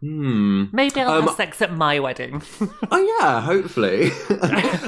hmm. 0.00 0.64
Maybe 0.72 1.00
I'll 1.00 1.10
Um, 1.18 1.26
have 1.26 1.36
sex 1.36 1.60
at 1.62 1.72
my 1.72 2.00
wedding. 2.00 2.42
Oh 2.90 3.16
yeah, 3.20 3.40
hopefully. 3.40 4.10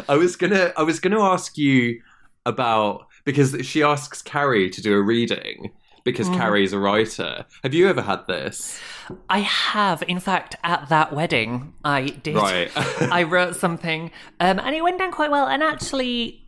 I 0.09 0.17
was 0.17 0.35
gonna 0.37 0.73
I 0.77 0.83
was 0.83 0.99
gonna 1.01 1.23
ask 1.23 1.57
you 1.57 2.01
about 2.47 3.07
because 3.25 3.55
she 3.65 3.83
asks 3.83 4.23
Carrie 4.23 4.69
to 4.71 4.83
do 4.83 4.95
a 4.95 5.01
reading 5.03 5.71
because 6.05 6.29
Mm. 6.29 6.37
Carrie's 6.37 6.73
a 6.73 6.79
writer. 6.79 7.45
Have 7.63 7.75
you 7.75 7.89
ever 7.89 8.03
had 8.03 8.27
this? 8.27 8.81
I 9.29 9.41
have, 9.41 10.03
in 10.09 10.21
fact, 10.21 10.57
at 10.65 10.89
that 10.89 11.13
wedding, 11.13 11.73
I 11.85 12.03
did. 12.23 12.37
Right. 12.37 12.71
I 13.13 13.23
wrote 13.25 13.57
something, 13.57 14.11
um, 14.41 14.59
and 14.59 14.75
it 14.75 14.83
went 14.83 14.99
down 14.99 15.13
quite 15.13 15.31
well. 15.31 15.47
And 15.47 15.63
actually, 15.63 16.42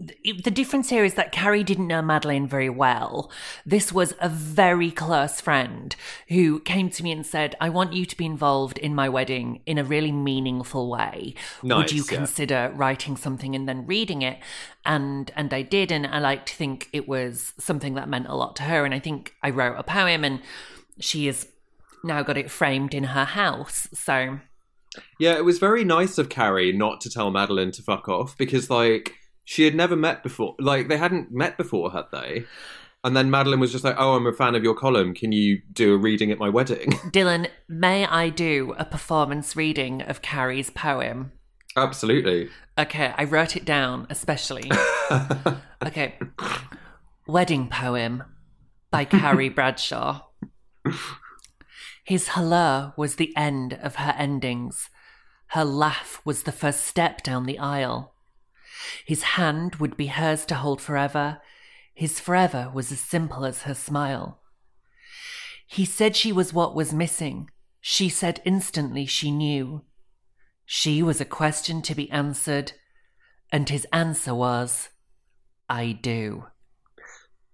the 0.00 0.50
difference 0.50 0.90
here 0.90 1.04
is 1.04 1.14
that 1.14 1.30
Carrie 1.30 1.62
didn't 1.62 1.86
know 1.86 2.02
Madeline 2.02 2.48
very 2.48 2.68
well. 2.68 3.30
This 3.64 3.92
was 3.92 4.12
a 4.20 4.28
very 4.28 4.90
close 4.90 5.40
friend 5.40 5.94
who 6.28 6.58
came 6.60 6.90
to 6.90 7.02
me 7.04 7.12
and 7.12 7.24
said, 7.24 7.54
"I 7.60 7.68
want 7.68 7.92
you 7.92 8.04
to 8.04 8.16
be 8.16 8.26
involved 8.26 8.78
in 8.78 8.92
my 8.94 9.08
wedding 9.08 9.62
in 9.66 9.78
a 9.78 9.84
really 9.84 10.10
meaningful 10.10 10.90
way. 10.90 11.34
Would 11.62 11.92
you 11.92 12.02
yeah. 12.02 12.16
consider 12.16 12.72
writing 12.74 13.16
something 13.16 13.54
and 13.54 13.68
then 13.68 13.86
reading 13.86 14.22
it?" 14.22 14.40
And 14.84 15.30
and 15.36 15.54
I 15.54 15.62
did, 15.62 15.92
and 15.92 16.08
I 16.08 16.18
like 16.18 16.44
to 16.46 16.54
think 16.54 16.88
it 16.92 17.06
was 17.06 17.52
something 17.58 17.94
that 17.94 18.08
meant 18.08 18.26
a 18.26 18.34
lot 18.34 18.56
to 18.56 18.64
her. 18.64 18.84
And 18.84 18.94
I 18.94 18.98
think 18.98 19.34
I 19.44 19.50
wrote 19.50 19.78
a 19.78 19.84
poem, 19.84 20.24
and 20.24 20.42
she 20.98 21.26
has 21.26 21.46
now 22.02 22.24
got 22.24 22.36
it 22.36 22.50
framed 22.50 22.94
in 22.94 23.04
her 23.04 23.24
house. 23.24 23.86
So 23.94 24.40
Yeah, 25.20 25.36
it 25.36 25.44
was 25.44 25.58
very 25.58 25.84
nice 25.84 26.18
of 26.18 26.28
Carrie 26.28 26.72
not 26.72 27.00
to 27.02 27.10
tell 27.10 27.30
Madeline 27.30 27.72
to 27.72 27.82
fuck 27.82 28.08
off 28.08 28.36
because, 28.36 28.70
like, 28.70 29.14
she 29.44 29.64
had 29.64 29.74
never 29.74 29.96
met 29.96 30.22
before. 30.22 30.54
Like, 30.58 30.88
they 30.88 30.96
hadn't 30.96 31.32
met 31.32 31.56
before, 31.56 31.92
had 31.92 32.04
they? 32.12 32.44
And 33.04 33.14
then 33.14 33.30
Madeline 33.30 33.60
was 33.60 33.70
just 33.70 33.84
like, 33.84 33.96
"Oh, 33.98 34.16
I'm 34.16 34.26
a 34.26 34.32
fan 34.32 34.54
of 34.54 34.64
your 34.64 34.74
column. 34.74 35.12
Can 35.12 35.30
you 35.30 35.60
do 35.70 35.94
a 35.94 35.98
reading 35.98 36.32
at 36.32 36.38
my 36.38 36.48
wedding?" 36.48 36.90
Dylan, 37.12 37.48
may 37.68 38.06
I 38.06 38.30
do 38.30 38.74
a 38.78 38.86
performance 38.86 39.54
reading 39.54 40.00
of 40.00 40.22
Carrie's 40.22 40.70
poem? 40.70 41.32
Absolutely. 41.76 42.48
Okay, 42.78 43.12
I 43.16 43.24
wrote 43.24 43.56
it 43.56 43.66
down 43.66 44.06
especially. 44.08 44.70
okay. 45.84 46.18
Wedding 47.26 47.68
poem 47.68 48.24
by 48.90 49.04
Carrie 49.04 49.48
Bradshaw. 49.54 50.22
His 52.04 52.28
hello 52.30 52.92
was 52.96 53.16
the 53.16 53.36
end 53.36 53.74
of 53.82 53.96
her 53.96 54.14
endings. 54.16 54.88
Her 55.48 55.64
laugh 55.64 56.22
was 56.24 56.44
the 56.44 56.52
first 56.52 56.84
step 56.84 57.22
down 57.22 57.44
the 57.44 57.58
aisle. 57.58 58.13
His 59.04 59.22
hand 59.22 59.76
would 59.76 59.96
be 59.96 60.06
hers 60.06 60.46
to 60.46 60.54
hold 60.54 60.80
forever. 60.80 61.40
His 61.94 62.20
forever 62.20 62.70
was 62.74 62.90
as 62.90 63.00
simple 63.00 63.44
as 63.44 63.62
her 63.62 63.74
smile. 63.74 64.40
He 65.66 65.84
said 65.84 66.16
she 66.16 66.32
was 66.32 66.52
what 66.52 66.74
was 66.74 66.92
missing. 66.92 67.50
She 67.80 68.08
said 68.08 68.40
instantly 68.44 69.06
she 69.06 69.30
knew. 69.30 69.82
She 70.64 71.02
was 71.02 71.20
a 71.20 71.26
question 71.26 71.82
to 71.82 71.94
be 71.94 72.10
answered, 72.10 72.72
and 73.52 73.68
his 73.68 73.86
answer 73.92 74.34
was, 74.34 74.88
I 75.68 75.92
do. 75.92 76.46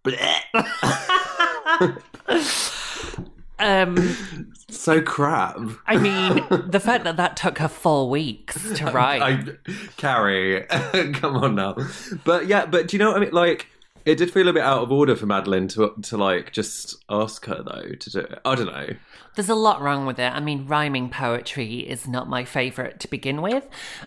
um, 3.61 4.17
So 4.71 5.03
crap. 5.03 5.59
I 5.87 5.97
mean, 5.97 6.47
the 6.71 6.81
fact 6.81 7.05
that 7.05 7.17
that 7.17 7.37
took 7.37 7.59
her 7.59 7.69
four 7.69 8.09
weeks 8.09 8.73
to 8.75 8.85
write. 8.93 9.21
I, 9.21 9.73
Carrie, 9.97 10.65
come 11.15 11.37
on 11.37 11.57
now. 11.57 11.77
But 12.25 12.47
yeah, 12.47 12.67
but 12.67 12.89
do 12.89 12.97
you 12.97 12.99
know 12.99 13.09
what 13.11 13.17
I 13.17 13.21
mean? 13.21 13.33
Like, 13.33 13.67
it 14.05 14.17
did 14.17 14.33
feel 14.33 14.49
a 14.49 14.53
bit 14.53 14.63
out 14.63 14.83
of 14.83 14.93
order 14.93 15.17
for 15.17 15.27
Madeline 15.27 15.69
to 15.69 15.93
to 16.03 16.17
like 16.17 16.53
just 16.53 16.97
ask 17.11 17.45
her 17.47 17.63
though 17.63 17.95
to 17.99 18.11
do 18.11 18.21
it. 18.21 18.39
I 18.45 18.55
don't 18.55 18.67
know. 18.67 18.89
There's 19.35 19.49
a 19.49 19.55
lot 19.55 19.83
wrong 19.83 20.07
with 20.07 20.19
it. 20.19 20.33
I 20.33 20.41
mean, 20.41 20.67
rhyming 20.67 21.11
poetry 21.11 21.81
is 21.81 22.07
not 22.07 22.29
my 22.29 22.45
favourite 22.45 23.01
to 23.01 23.09
begin 23.09 23.43
with. 23.43 23.67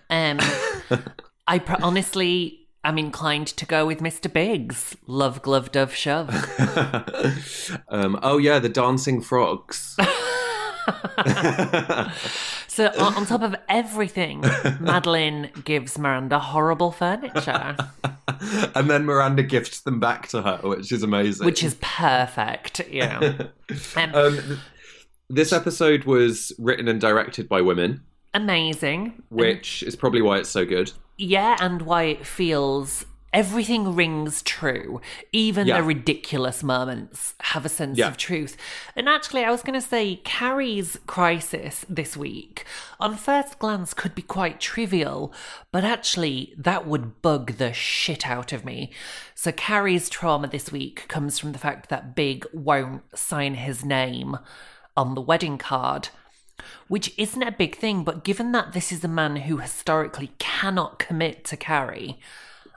Um, 0.10 0.40
I 1.48 1.60
pr- 1.60 1.82
honestly, 1.82 2.63
I'm 2.84 2.98
inclined 2.98 3.48
to 3.48 3.66
go 3.66 3.86
with 3.86 4.00
Mr. 4.00 4.32
Big's. 4.32 4.98
Love, 5.08 5.42
glove, 5.42 5.72
dove, 5.72 5.94
shove. 5.94 6.30
um, 7.90 8.20
oh 8.22 8.38
yeah, 8.38 8.60
the 8.60 8.70
dancing 8.70 9.22
frogs. 9.22 9.98
So, 12.74 12.88
on, 12.88 13.14
on 13.14 13.26
top 13.28 13.44
of 13.44 13.56
everything, 13.70 14.42
Madeline 14.80 15.52
gives 15.64 16.00
Miranda 16.00 16.40
horrible 16.40 16.92
furniture, 16.92 17.76
and 18.74 18.90
then 18.90 19.06
Miranda 19.06 19.44
gifts 19.44 19.82
them 19.82 20.00
back 20.00 20.28
to 20.30 20.42
her, 20.42 20.58
which 20.64 20.92
is 20.92 21.04
amazing. 21.04 21.46
which 21.46 21.64
is 21.64 21.78
perfect. 21.82 22.82
Yeah. 22.90 23.50
Um, 23.96 24.16
um, 24.16 24.60
this 25.30 25.54
episode 25.54 26.06
was 26.06 26.52
written 26.58 26.88
and 26.88 27.00
directed 27.00 27.48
by 27.48 27.62
women, 27.62 28.02
amazing. 28.34 29.24
which 29.30 29.84
is 29.84 29.96
probably 29.96 30.22
why 30.22 30.38
it's 30.38 30.50
so 30.50 30.66
good. 30.66 30.92
Yeah, 31.18 31.58
and 31.60 31.82
why 31.84 32.04
it 32.04 32.26
feels 32.26 33.06
everything 33.32 33.96
rings 33.96 34.44
true. 34.44 35.02
Even 35.32 35.66
Yeah. 35.66 35.78
the 35.78 35.84
ridiculous 35.84 36.62
moments 36.62 37.34
have 37.42 37.66
a 37.66 37.70
sense 37.70 37.98
Yeah. 37.98 38.08
of 38.08 38.16
truth. 38.16 38.56
And 38.96 39.10
actually, 39.10 39.44
I 39.44 39.50
was 39.50 39.64
going 39.64 39.74
to 39.80 39.82
say, 39.88 40.18
Carrie's 40.24 41.00
crisis 41.08 41.84
this 41.90 42.16
week, 42.16 42.64
on 43.00 43.16
first 43.18 43.58
glance, 43.58 43.96
could 43.96 44.14
be 44.14 44.22
quite 44.22 44.60
trivial, 44.60 45.34
but 45.72 45.84
actually, 45.84 46.54
that 46.58 46.86
would 46.86 47.24
bug 47.24 47.54
the 47.58 47.74
shit 47.74 48.28
out 48.28 48.54
of 48.54 48.64
me. 48.66 48.92
So, 49.34 49.52
Carrie's 49.52 50.10
trauma 50.10 50.46
this 50.48 50.72
week 50.72 51.08
comes 51.08 51.40
from 51.40 51.54
the 51.54 51.60
fact 51.60 51.90
that 51.90 52.16
Big 52.16 52.46
won't 52.54 53.02
sign 53.18 53.56
his 53.56 53.84
name 53.84 54.38
on 54.96 55.16
the 55.16 55.22
wedding 55.22 55.58
card 55.58 56.10
which 56.88 57.14
isn't 57.18 57.44
a 57.44 57.52
big 57.52 57.76
thing, 57.76 58.04
but 58.04 58.24
given 58.24 58.52
that 58.54 58.74
this 58.74 58.92
is 58.92 59.04
a 59.04 59.08
man 59.08 59.36
who 59.36 59.58
historically 59.58 60.32
cannot 60.40 61.00
commit 61.00 61.44
to 61.46 61.58
Carrie, 61.58 62.20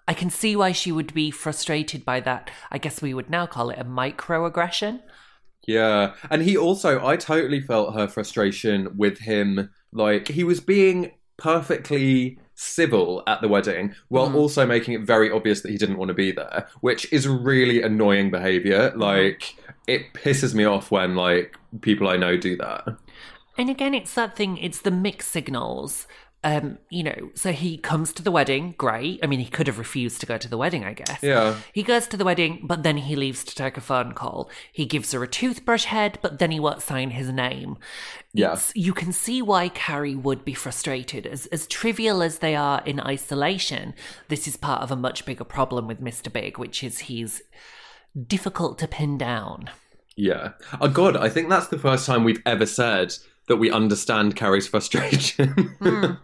I 0.08 0.14
can 0.14 0.30
see 0.30 0.54
why 0.54 0.72
she 0.72 0.92
would 0.92 1.12
be 1.14 1.30
frustrated 1.30 2.04
by 2.04 2.20
that. 2.20 2.50
I 2.70 2.78
guess 2.78 3.02
we 3.02 3.14
would 3.14 3.28
now 3.28 3.46
call 3.46 3.70
it 3.70 3.78
a 3.78 3.84
microaggression. 3.84 5.00
Yeah. 5.66 6.14
And 6.30 6.42
he 6.42 6.56
also, 6.56 7.04
I 7.04 7.16
totally 7.16 7.60
felt 7.60 7.94
her 7.94 8.06
frustration 8.06 8.96
with 8.96 9.18
him. 9.18 9.70
Like, 9.92 10.28
he 10.28 10.44
was 10.44 10.60
being 10.60 11.12
perfectly 11.36 12.38
civil 12.54 13.22
at 13.26 13.42
the 13.42 13.48
wedding 13.48 13.94
while 14.08 14.28
mm-hmm. 14.28 14.36
also 14.36 14.64
making 14.64 14.94
it 14.94 15.02
very 15.02 15.30
obvious 15.30 15.60
that 15.60 15.70
he 15.70 15.76
didn't 15.76 15.98
want 15.98 16.08
to 16.08 16.14
be 16.14 16.32
there, 16.32 16.68
which 16.80 17.12
is 17.12 17.26
really 17.26 17.82
annoying 17.82 18.30
behavior. 18.30 18.90
Mm-hmm. 18.90 19.00
Like, 19.00 19.56
it 19.88 20.14
pisses 20.14 20.54
me 20.54 20.64
off 20.64 20.90
when, 20.92 21.16
like, 21.16 21.56
people 21.80 22.08
I 22.08 22.16
know 22.16 22.36
do 22.36 22.56
that. 22.58 22.96
And 23.58 23.70
again, 23.70 23.94
it's 23.94 24.14
that 24.14 24.36
thing, 24.36 24.58
it's 24.58 24.80
the 24.80 24.90
mixed 24.90 25.30
signals. 25.30 26.06
Um, 26.44 26.78
you 26.90 27.02
know, 27.02 27.30
so 27.34 27.50
he 27.50 27.76
comes 27.76 28.12
to 28.12 28.22
the 28.22 28.30
wedding, 28.30 28.76
great. 28.78 29.18
I 29.20 29.26
mean, 29.26 29.40
he 29.40 29.46
could 29.46 29.66
have 29.66 29.80
refused 29.80 30.20
to 30.20 30.26
go 30.26 30.38
to 30.38 30.48
the 30.48 30.56
wedding, 30.56 30.84
I 30.84 30.92
guess. 30.92 31.20
Yeah. 31.20 31.56
He 31.72 31.82
goes 31.82 32.06
to 32.06 32.16
the 32.16 32.24
wedding, 32.24 32.60
but 32.62 32.84
then 32.84 32.98
he 32.98 33.16
leaves 33.16 33.42
to 33.44 33.54
take 33.54 33.76
a 33.76 33.80
phone 33.80 34.12
call. 34.12 34.48
He 34.70 34.86
gives 34.86 35.10
her 35.10 35.24
a 35.24 35.28
toothbrush 35.28 35.86
head, 35.86 36.20
but 36.22 36.38
then 36.38 36.52
he 36.52 36.60
won't 36.60 36.82
sign 36.82 37.10
his 37.10 37.32
name. 37.32 37.78
Yeah. 38.32 38.60
You 38.76 38.92
can 38.92 39.12
see 39.12 39.42
why 39.42 39.70
Carrie 39.70 40.14
would 40.14 40.44
be 40.44 40.54
frustrated. 40.54 41.26
As, 41.26 41.46
as 41.46 41.66
trivial 41.66 42.22
as 42.22 42.38
they 42.38 42.54
are 42.54 42.80
in 42.84 43.00
isolation, 43.00 43.94
this 44.28 44.46
is 44.46 44.56
part 44.56 44.82
of 44.82 44.92
a 44.92 44.96
much 44.96 45.24
bigger 45.24 45.42
problem 45.42 45.88
with 45.88 46.00
Mr. 46.00 46.32
Big, 46.32 46.58
which 46.58 46.84
is 46.84 47.00
he's 47.00 47.42
difficult 48.28 48.78
to 48.78 48.86
pin 48.86 49.18
down. 49.18 49.68
Yeah. 50.14 50.52
Oh, 50.80 50.88
God, 50.88 51.16
I 51.16 51.28
think 51.28 51.48
that's 51.48 51.68
the 51.68 51.78
first 51.78 52.06
time 52.06 52.22
we've 52.22 52.42
ever 52.46 52.66
said 52.66 53.16
that 53.48 53.56
we 53.56 53.70
understand 53.70 54.36
Carrie's 54.36 54.66
frustration. 54.66 55.76
And 55.80 56.18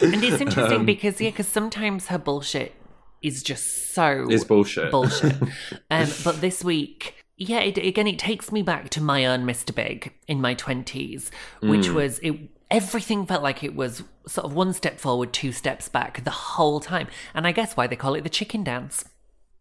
it's 0.00 0.40
interesting 0.40 0.80
Um, 0.80 0.86
because, 0.86 1.20
yeah, 1.20 1.30
because 1.30 1.48
sometimes 1.48 2.06
her 2.06 2.18
bullshit 2.18 2.74
is 3.22 3.42
just 3.42 3.92
so 3.94 4.26
Is 4.30 4.44
bullshit. 4.44 4.90
bullshit. 4.90 5.34
um, 5.90 6.08
but 6.24 6.40
this 6.40 6.62
week, 6.62 7.16
yeah, 7.36 7.60
it, 7.60 7.78
again, 7.78 8.06
it 8.06 8.18
takes 8.18 8.52
me 8.52 8.62
back 8.62 8.90
to 8.90 9.00
my 9.02 9.26
own 9.26 9.44
Mr. 9.44 9.74
Big 9.74 10.12
in 10.28 10.40
my 10.40 10.54
20s, 10.54 11.30
which 11.60 11.88
was 11.90 12.18
it. 12.20 12.34
Everything 12.70 13.24
felt 13.24 13.42
like 13.42 13.64
it 13.64 13.74
was 13.74 14.02
sort 14.26 14.44
of 14.44 14.52
one 14.54 14.74
step 14.74 15.00
forward, 15.00 15.32
two 15.32 15.52
steps 15.52 15.88
back 15.88 16.22
the 16.22 16.30
whole 16.30 16.80
time. 16.80 17.08
And 17.34 17.46
I 17.46 17.52
guess 17.52 17.78
why 17.78 17.86
they 17.86 17.96
call 17.96 18.14
it 18.14 18.24
the 18.24 18.28
chicken 18.28 18.62
dance. 18.62 19.06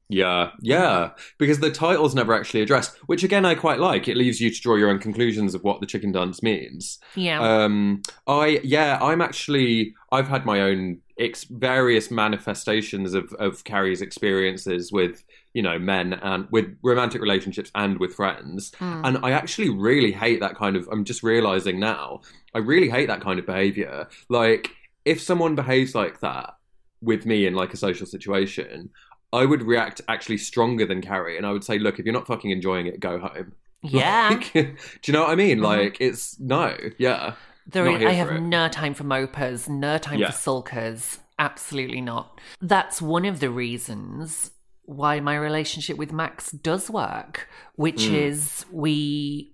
Yeah, 0.10 0.52
yeah, 0.62 1.12
because 1.38 1.60
the 1.60 1.70
title's 1.70 2.16
never 2.16 2.34
actually 2.34 2.62
addressed, 2.62 2.96
which 3.08 3.24
again 3.24 3.46
I 3.46 3.56
quite 3.56 3.80
like. 3.80 4.08
It 4.08 4.16
leaves 4.16 4.40
you 4.40 4.50
to 4.50 4.62
draw 4.62 4.76
your 4.76 4.90
own 4.90 5.00
conclusions 5.00 5.54
of 5.54 5.66
what 5.66 5.82
the 5.82 5.86
chicken 5.86 6.14
dance 6.14 6.42
means. 6.42 7.00
Yeah. 7.16 7.42
Um, 7.42 8.04
I 8.26 8.62
yeah, 8.64 9.00
I'm 9.02 9.22
actually 9.22 9.96
I've 10.14 10.30
had 10.30 10.46
my 10.46 10.62
own 10.62 11.00
ex- 11.20 11.44
various 11.44 12.10
manifestations 12.10 13.14
of 13.14 13.34
of 13.34 13.66
Carrie's 13.66 14.02
experiences 14.02 14.94
with 14.94 15.26
you 15.54 15.62
know 15.62 15.78
men 15.78 16.14
and 16.14 16.48
with 16.52 16.78
romantic 16.84 17.22
relationships 17.22 17.70
and 17.76 18.00
with 18.00 18.14
friends, 18.14 18.72
and 18.80 19.18
I 19.24 19.32
actually 19.32 19.70
really 19.70 20.14
hate 20.14 20.40
that 20.40 20.56
kind 20.56 20.78
of. 20.78 20.88
I'm 20.90 21.04
just 21.04 21.22
realizing 21.22 21.82
now, 21.82 22.22
I 22.54 22.60
really 22.60 22.90
hate 22.90 23.08
that 23.08 23.20
kind 23.20 23.40
of 23.40 23.46
behavior. 23.46 24.08
Like 24.30 24.70
if 25.04 25.22
someone 25.22 25.56
behaves 25.56 25.94
like 25.94 26.22
that 26.22 26.54
with 27.02 27.26
me 27.26 27.46
in 27.46 27.54
like 27.54 27.74
a 27.74 27.78
social 27.78 28.06
situation. 28.06 28.90
I 29.34 29.46
would 29.46 29.64
react 29.64 30.02
actually 30.08 30.38
stronger 30.38 30.86
than 30.86 31.02
Carrie, 31.02 31.38
and 31.38 31.46
I 31.46 31.52
would 31.52 31.64
say, 31.64 31.78
"Look, 31.80 32.00
if 32.00 32.06
you're 32.06 32.14
not 32.14 32.28
fucking 32.28 32.50
enjoying 32.52 32.88
it, 32.88 33.00
go 33.00 33.20
home." 33.20 33.54
Yeah. 33.84 34.30
Like, 34.32 34.52
do 34.54 34.76
you 35.06 35.14
know 35.14 35.22
what 35.22 35.30
I 35.30 35.36
mean? 35.36 35.62
Like, 35.62 35.98
it's 36.02 36.40
no, 36.40 36.76
yeah. 36.98 37.36
There, 37.68 37.86
Not 37.86 38.00
here 38.00 38.10
I 38.10 38.14
have 38.14 38.32
it. 38.32 38.42
no 38.42 38.68
time 38.70 38.96
for 38.96 39.04
mopers, 39.04 39.70
no 39.70 40.00
time 40.00 40.18
Yeah. 40.20 40.32
for 40.32 40.38
sulkers. 40.64 41.20
Absolutely 41.38 42.02
not. 42.02 42.42
That's 42.60 43.02
one 43.04 43.24
of 43.26 43.40
the 43.40 43.52
reasons 43.52 44.50
why 44.86 45.20
my 45.20 45.36
relationship 45.36 45.96
with 45.96 46.12
Max 46.12 46.50
does 46.52 46.90
work, 46.90 47.48
which 47.76 48.06
Mm. 48.08 48.14
is 48.14 48.66
we 48.72 49.54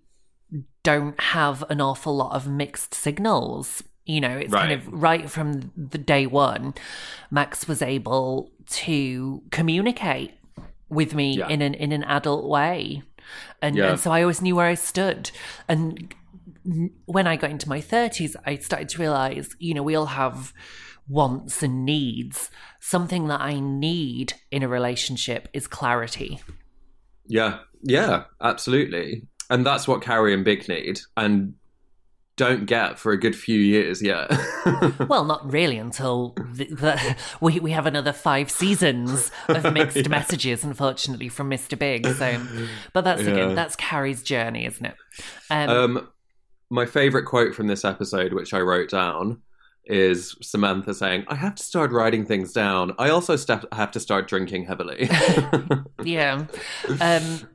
don't 0.84 1.20
have 1.20 1.64
an 1.70 1.82
awful 1.82 2.16
lot 2.16 2.34
of 2.34 2.48
mixed 2.48 2.94
signals. 2.94 3.84
You 4.06 4.22
know, 4.22 4.38
it's 4.38 4.54
kind 4.54 4.72
of 4.72 4.88
right 4.88 5.30
from 5.30 5.72
the 5.76 5.98
day 5.98 6.28
one, 6.28 6.74
Max 7.30 7.68
was 7.68 7.82
able 7.82 8.52
to 8.68 9.44
communicate 9.52 10.32
with 10.90 11.14
me 11.14 11.38
Yeah. 11.38 11.48
in 11.50 11.62
an 11.62 11.74
in 11.74 11.92
an 11.92 12.04
adult 12.04 12.48
way. 12.48 13.04
And, 13.62 13.76
Yeah. 13.76 13.92
and 13.92 14.00
so 14.00 14.12
I 14.12 14.22
always 14.22 14.42
knew 14.42 14.56
where 14.56 14.68
I 14.68 14.76
stood. 14.76 15.32
And 15.68 16.14
when 17.06 17.28
I 17.28 17.36
got 17.36 17.50
into 17.52 17.70
my 17.70 17.80
30s, 17.82 18.36
I 18.46 18.58
started 18.58 18.90
to 18.90 19.00
realize, 19.00 19.56
you 19.60 19.74
know, 19.74 19.84
we 19.84 19.96
all 19.96 20.08
have 20.08 20.54
wants 21.08 21.64
and 21.64 21.86
needs. 21.86 22.50
Something 22.80 23.28
that 23.28 23.42
I 23.42 23.60
need 23.60 24.34
in 24.52 24.64
a 24.64 24.68
relationship 24.68 25.48
is 25.54 25.68
clarity. 25.68 26.40
Yeah, 27.28 27.60
yeah, 27.82 28.24
absolutely. 28.42 29.28
And 29.50 29.66
that's 29.66 29.88
what 29.88 30.02
Carrie 30.02 30.34
and 30.34 30.44
Big 30.46 30.68
need, 30.70 31.00
and 31.18 31.56
don't 32.36 32.66
get 32.66 32.98
for 32.98 33.12
a 33.12 33.18
good 33.20 33.36
few 33.36 33.60
years 33.60 34.02
yet. 34.02 34.32
Well, 35.08 35.26
not 35.26 35.52
really 35.52 35.78
until 35.78 36.34
the, 36.54 36.66
the, 36.66 37.16
we 37.42 37.60
we 37.60 37.72
have 37.72 37.86
another 37.86 38.14
five 38.14 38.50
seasons 38.50 39.32
of 39.50 39.72
mixed 39.74 40.08
messages, 40.18 40.64
unfortunately, 40.64 41.30
from 41.30 41.50
Mr. 41.50 41.78
Big. 41.78 42.08
So, 42.08 42.42
but 42.94 43.04
that's 43.04 43.22
Yeah. 43.24 43.32
again, 43.32 43.56
that's 43.56 43.76
Carrie's 43.76 44.24
journey, 44.24 44.66
isn't 44.66 44.86
it? 44.86 44.96
Um, 45.50 45.70
um, 45.70 46.08
my 46.70 46.86
favorite 46.86 47.26
quote 47.26 47.54
from 47.54 47.68
this 47.68 47.84
episode, 47.86 48.34
which 48.34 48.54
I 48.54 48.60
wrote 48.62 48.90
down, 48.90 49.42
is 49.86 50.36
Samantha 50.42 50.94
saying, 50.94 51.26
"I 51.28 51.36
have 51.36 51.56
to 51.56 51.64
start 51.64 51.92
writing 51.92 52.26
things 52.26 52.54
down. 52.54 52.94
I 52.98 53.10
also 53.10 53.36
st- 53.36 53.66
have 53.74 53.92
to 53.92 54.00
start 54.00 54.28
drinking 54.28 54.66
heavily." 54.66 55.10
Yeah. 56.04 56.46
Um, 57.00 57.48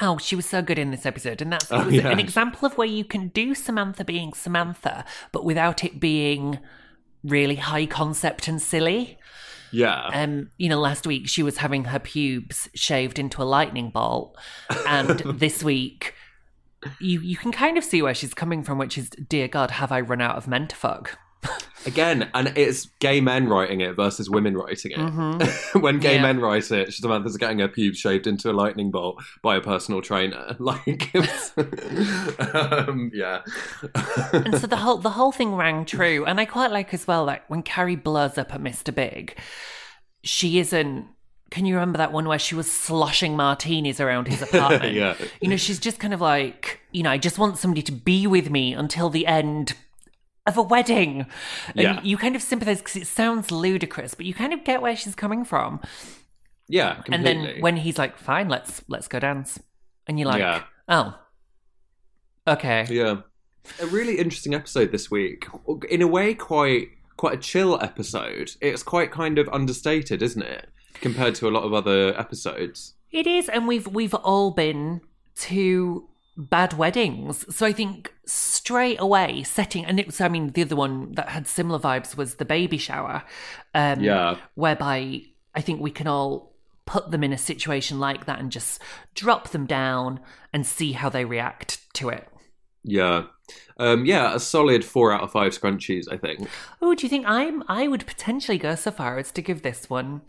oh, 0.00 0.16
she 0.18 0.34
was 0.36 0.46
so 0.46 0.62
good 0.62 0.78
in 0.78 0.90
this 0.90 1.04
episode. 1.04 1.42
And 1.42 1.52
that's 1.52 1.70
Oh, 1.70 1.88
yeah. 1.88 2.08
an 2.08 2.18
example 2.18 2.64
of 2.66 2.76
where 2.78 2.86
you 2.86 3.04
can 3.04 3.28
do 3.28 3.54
Samantha 3.54 4.04
being 4.04 4.32
Samantha, 4.32 5.04
but 5.32 5.44
without 5.44 5.84
it 5.84 6.00
being 6.00 6.58
really 7.22 7.56
high 7.56 7.86
concept 7.86 8.48
and 8.48 8.60
silly. 8.60 9.18
yeah, 9.70 10.06
Um, 10.12 10.50
you 10.58 10.68
know, 10.68 10.80
last 10.80 11.06
week 11.06 11.28
she 11.28 11.42
was 11.42 11.58
having 11.58 11.84
her 11.84 11.98
pubes 11.98 12.68
shaved 12.74 13.18
into 13.18 13.42
a 13.42 13.44
lightning 13.44 13.90
bolt, 13.90 14.36
and 14.86 15.08
this 15.38 15.62
week 15.62 16.14
you 16.98 17.20
you 17.20 17.36
can 17.36 17.52
kind 17.52 17.78
of 17.78 17.84
see 17.84 18.02
where 18.02 18.14
she's 18.14 18.34
coming 18.34 18.62
from, 18.64 18.76
which 18.78 18.98
is, 18.98 19.08
dear 19.10 19.46
God, 19.46 19.70
have 19.72 19.92
I 19.92 20.00
run 20.00 20.20
out 20.20 20.36
of 20.36 20.48
men 20.48 20.66
to 20.68 20.74
fuck? 20.76 21.16
Again, 21.86 22.30
and 22.34 22.52
it's 22.56 22.86
gay 23.00 23.20
men 23.20 23.48
writing 23.48 23.80
it 23.80 23.96
versus 23.96 24.30
women 24.30 24.56
writing 24.56 24.92
it. 24.94 25.50
when 25.82 25.98
gay 25.98 26.16
Yeah. 26.16 26.22
men 26.22 26.40
write 26.40 26.70
it, 26.70 26.92
Samantha's 26.92 27.36
getting 27.36 27.58
her 27.58 27.68
pubes 27.68 27.98
shaved 27.98 28.26
into 28.26 28.50
a 28.50 28.52
lightning 28.52 28.90
bolt 28.90 29.22
by 29.42 29.56
a 29.56 29.60
personal 29.60 30.00
trainer. 30.02 30.56
Like, 30.60 31.12
um, 32.38 33.10
yeah, 33.14 33.42
and 34.32 34.58
so 34.58 34.66
the 34.66 34.76
whole 34.80 34.96
the 34.98 35.10
whole 35.10 35.32
thing 35.32 35.54
rang 35.54 35.84
true 35.84 36.24
and 36.24 36.40
i 36.40 36.44
quite 36.44 36.70
like 36.70 36.92
as 36.94 37.06
well 37.06 37.24
like 37.24 37.48
when 37.50 37.62
carrie 37.62 37.96
blurs 37.96 38.38
up 38.38 38.54
at 38.54 38.60
mr 38.60 38.94
big 38.94 39.36
she 40.24 40.58
isn't 40.58 41.06
can 41.50 41.66
you 41.66 41.74
remember 41.74 41.98
that 41.98 42.12
one 42.12 42.26
where 42.26 42.38
she 42.38 42.54
was 42.54 42.70
sloshing 42.70 43.36
martinis 43.36 44.00
around 44.00 44.28
his 44.28 44.42
apartment 44.42 44.94
Yeah. 44.94 45.14
you 45.40 45.48
know 45.48 45.56
she's 45.56 45.78
just 45.78 45.98
kind 45.98 46.14
of 46.14 46.20
like 46.20 46.80
you 46.92 47.02
know 47.02 47.10
i 47.10 47.18
just 47.18 47.38
want 47.38 47.58
somebody 47.58 47.82
to 47.82 47.92
be 47.92 48.26
with 48.26 48.50
me 48.50 48.72
until 48.72 49.10
the 49.10 49.26
end 49.26 49.74
of 50.46 50.56
a 50.56 50.62
wedding 50.62 51.26
and 51.68 51.76
Yeah. 51.76 52.00
you 52.02 52.16
kind 52.16 52.34
of 52.36 52.42
sympathize 52.42 52.78
because 52.78 52.96
it 52.96 53.06
sounds 53.06 53.50
ludicrous 53.50 54.14
but 54.14 54.26
you 54.26 54.34
kind 54.34 54.52
of 54.52 54.64
get 54.64 54.82
where 54.82 54.96
she's 54.96 55.14
coming 55.14 55.44
from 55.44 55.80
yeah, 56.68 57.02
and 57.10 57.26
then 57.26 57.60
when 57.60 57.76
he's 57.76 57.98
like 57.98 58.16
fine 58.16 58.48
let's 58.48 58.82
let's 58.88 59.06
go 59.08 59.18
dance 59.20 59.58
and 60.06 60.18
you're 60.18 60.28
like 60.28 60.40
Yeah. 60.40 60.62
oh 60.88 61.14
okay 62.46 62.86
Yeah. 62.88 63.16
A 63.80 63.86
really 63.86 64.18
interesting 64.18 64.54
episode 64.54 64.90
this 64.90 65.08
week. 65.08 65.46
In 65.88 66.02
a 66.02 66.06
way, 66.08 66.34
quite 66.34 66.88
quite 67.16 67.34
a 67.34 67.36
chill 67.36 67.78
episode. 67.80 68.50
It's 68.60 68.82
quite 68.82 69.12
kind 69.12 69.38
of 69.38 69.48
understated, 69.52 70.20
isn't 70.20 70.42
it? 70.42 70.66
Compared 70.94 71.36
to 71.36 71.48
a 71.48 71.50
lot 71.52 71.62
of 71.62 71.72
other 71.72 72.18
episodes. 72.18 72.94
It 73.12 73.28
is, 73.28 73.48
and 73.48 73.68
we've 73.68 73.86
we've 73.86 74.14
all 74.14 74.50
been 74.50 75.00
to 75.36 76.08
bad 76.36 76.72
weddings. 76.72 77.54
So 77.54 77.64
I 77.64 77.72
think 77.72 78.12
straight 78.72 79.00
away 79.00 79.42
setting 79.42 79.84
and 79.84 80.00
it 80.00 80.06
was 80.06 80.20
I 80.20 80.28
mean 80.28 80.50
the 80.52 80.62
other 80.62 80.76
one 80.76 81.12
that 81.12 81.28
had 81.28 81.46
similar 81.46 81.78
vibes 81.78 82.16
was 82.16 82.36
the 82.36 82.44
baby 82.44 82.78
shower. 82.78 83.22
Um 83.74 84.00
Yeah. 84.00 84.36
whereby 84.54 85.22
I 85.54 85.60
think 85.60 85.80
we 85.80 85.90
can 85.90 86.06
all 86.06 86.52
put 86.86 87.10
them 87.10 87.22
in 87.22 87.32
a 87.32 87.38
situation 87.38 88.00
like 88.00 88.26
that 88.26 88.40
and 88.40 88.50
just 88.50 88.80
drop 89.14 89.50
them 89.50 89.66
down 89.66 90.20
and 90.52 90.66
see 90.66 90.92
how 90.92 91.08
they 91.08 91.24
react 91.24 91.78
to 91.94 92.08
it. 92.08 92.26
Yeah. 92.84 93.24
Um, 93.76 94.04
yeah, 94.04 94.34
a 94.34 94.40
solid 94.40 94.84
four 94.84 95.12
out 95.12 95.22
of 95.22 95.30
five 95.30 95.52
scrunchies, 95.52 96.06
I 96.10 96.16
think. 96.16 96.48
Oh, 96.80 96.94
do 96.94 97.04
you 97.04 97.08
think 97.08 97.24
I'm 97.26 97.62
I 97.68 97.86
would 97.86 98.06
potentially 98.06 98.58
go 98.58 98.74
so 98.74 98.90
far 98.90 99.18
as 99.18 99.30
to 99.32 99.42
give 99.42 99.62
this 99.62 99.88
one 99.88 100.22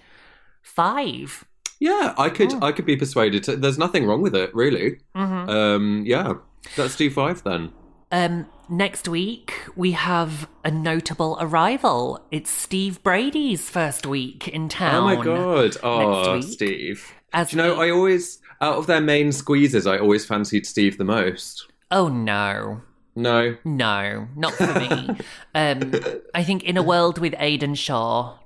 five? 0.61 1.45
Yeah, 1.79 2.13
I 2.17 2.29
could 2.29 2.53
I 2.63 2.71
could 2.71 2.85
be 2.85 2.95
persuaded. 2.95 3.43
To, 3.43 3.55
there's 3.55 3.77
nothing 3.77 4.05
wrong 4.05 4.21
with 4.21 4.35
it, 4.35 4.53
really. 4.53 4.99
Um, 5.15 6.03
yeah, 6.05 6.33
let's 6.77 6.95
do 6.95 7.09
five 7.09 7.43
then. 7.43 7.71
Um, 8.13 8.45
next 8.69 9.07
week 9.07 9.55
we 9.75 9.93
have 9.93 10.47
a 10.63 10.69
notable 10.69 11.35
arrival. 11.41 12.23
It's 12.29 12.51
Steve 12.51 13.01
Brady's 13.01 13.67
first 13.71 14.05
week 14.05 14.47
in 14.47 14.69
town. 14.69 14.95
Oh 15.03 15.15
my 15.15 15.23
god! 15.23 15.77
Oh. 15.81 16.39
Steve. 16.41 17.11
As 17.33 17.49
Do 17.49 17.57
you 17.57 17.63
know, 17.63 17.79
we- 17.79 17.87
I 17.87 17.89
always 17.89 18.37
out 18.61 18.77
of 18.77 18.85
their 18.85 19.01
main 19.01 19.31
squeezes, 19.31 19.87
I 19.87 19.97
always 19.97 20.25
fancied 20.27 20.67
Steve 20.67 20.99
the 20.99 21.03
most. 21.03 21.65
Oh 21.89 22.07
no. 22.07 22.81
No, 23.15 23.57
No, 23.63 24.27
not 24.35 24.53
for 24.53 24.67
me. 24.79 25.09
um, 25.55 25.91
I 26.35 26.43
think 26.43 26.63
in 26.63 26.77
a 26.77 26.83
world 26.83 27.17
with 27.19 27.33
Aidan 27.39 27.75
Shaw, 27.75 28.37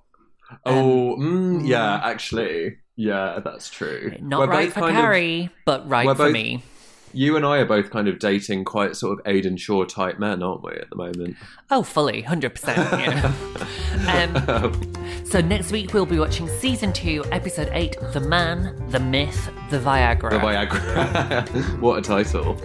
Oh, 0.66 1.16
mm, 1.20 1.66
yeah, 1.68 2.02
actually, 2.04 2.78
yeah, 2.96 3.40
that's 3.44 3.70
true. 3.70 4.14
not 4.22 4.40
We're 4.48 4.48
right 4.54 4.72
for 4.74 4.80
kind 4.82 4.98
of- 4.98 5.02
Carrie, 5.04 5.50
but 5.66 5.88
right 5.90 6.06
for 6.08 6.16
both- 6.16 6.34
me. 6.34 6.64
You 7.14 7.36
and 7.36 7.46
I 7.46 7.58
are 7.58 7.66
both 7.66 7.90
kind 7.90 8.08
of 8.08 8.20
dating 8.20 8.66
quite 8.66 8.96
sort 8.96 9.20
of 9.20 9.28
Aidan 9.28 9.58
Shaw 9.58 9.86
type 9.86 10.20
men, 10.20 10.44
aren't 10.44 10.64
we, 10.64 10.74
at 10.74 10.90
the 10.90 10.96
moment? 10.96 11.36
Oh, 11.70 11.84
fully, 11.84 12.22
hundred 12.22 12.56
percent. 12.56 12.78
Yeah. 12.78 13.34
um, 14.34 15.26
so 15.26 15.42
next 15.42 15.72
week 15.72 15.94
we'll 15.94 16.06
be 16.06 16.20
watching 16.20 16.48
season 16.48 16.94
two, 16.94 17.24
episode 17.32 17.70
eight, 17.72 17.98
"The 18.14 18.20
Man, 18.20 18.90
the 18.90 19.00
Myth, 19.00 19.50
the 19.70 19.80
Viagra." 19.80 20.30
The 20.30 20.40
Viagra. 20.40 21.80
what 21.80 22.00
a 22.00 22.02
title. 22.02 22.62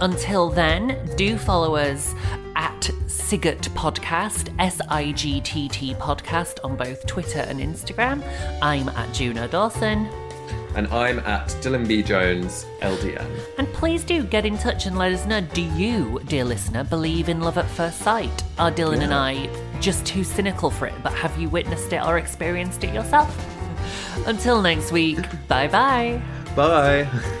Until 0.00 0.50
then, 0.50 1.10
do 1.16 1.36
follow 1.36 1.76
us 1.76 2.14
at 2.56 2.80
Sigurt 3.06 3.68
Podcast, 3.70 4.54
S 4.58 4.80
I 4.88 5.12
G 5.12 5.40
T 5.40 5.68
T 5.68 5.94
Podcast, 5.94 6.58
on 6.64 6.76
both 6.76 7.06
Twitter 7.06 7.40
and 7.40 7.60
Instagram. 7.60 8.22
I'm 8.62 8.88
at 8.90 9.12
Juno 9.14 9.46
Dawson. 9.48 10.08
And 10.76 10.86
I'm 10.88 11.18
at 11.20 11.48
Dylan 11.62 11.86
B. 11.86 12.02
Jones, 12.02 12.64
LDN. 12.80 13.26
And 13.58 13.66
please 13.72 14.04
do 14.04 14.22
get 14.22 14.46
in 14.46 14.56
touch 14.56 14.86
and 14.86 14.96
let 14.96 15.12
us 15.12 15.26
know 15.26 15.40
do 15.40 15.62
you, 15.62 16.20
dear 16.26 16.44
listener, 16.44 16.84
believe 16.84 17.28
in 17.28 17.40
love 17.40 17.58
at 17.58 17.66
first 17.68 17.98
sight? 18.00 18.42
Are 18.58 18.70
Dylan 18.70 19.00
and 19.02 19.12
I 19.12 19.48
just 19.80 20.06
too 20.06 20.22
cynical 20.24 20.70
for 20.70 20.86
it, 20.86 20.94
but 21.02 21.12
have 21.14 21.36
you 21.40 21.48
witnessed 21.48 21.92
it 21.92 22.04
or 22.04 22.18
experienced 22.18 22.84
it 22.84 22.94
yourself? 22.94 23.34
Until 24.26 24.62
next 24.62 24.92
week, 24.92 25.18
Bye 25.48 25.68
bye 25.68 26.22
bye. 26.56 27.40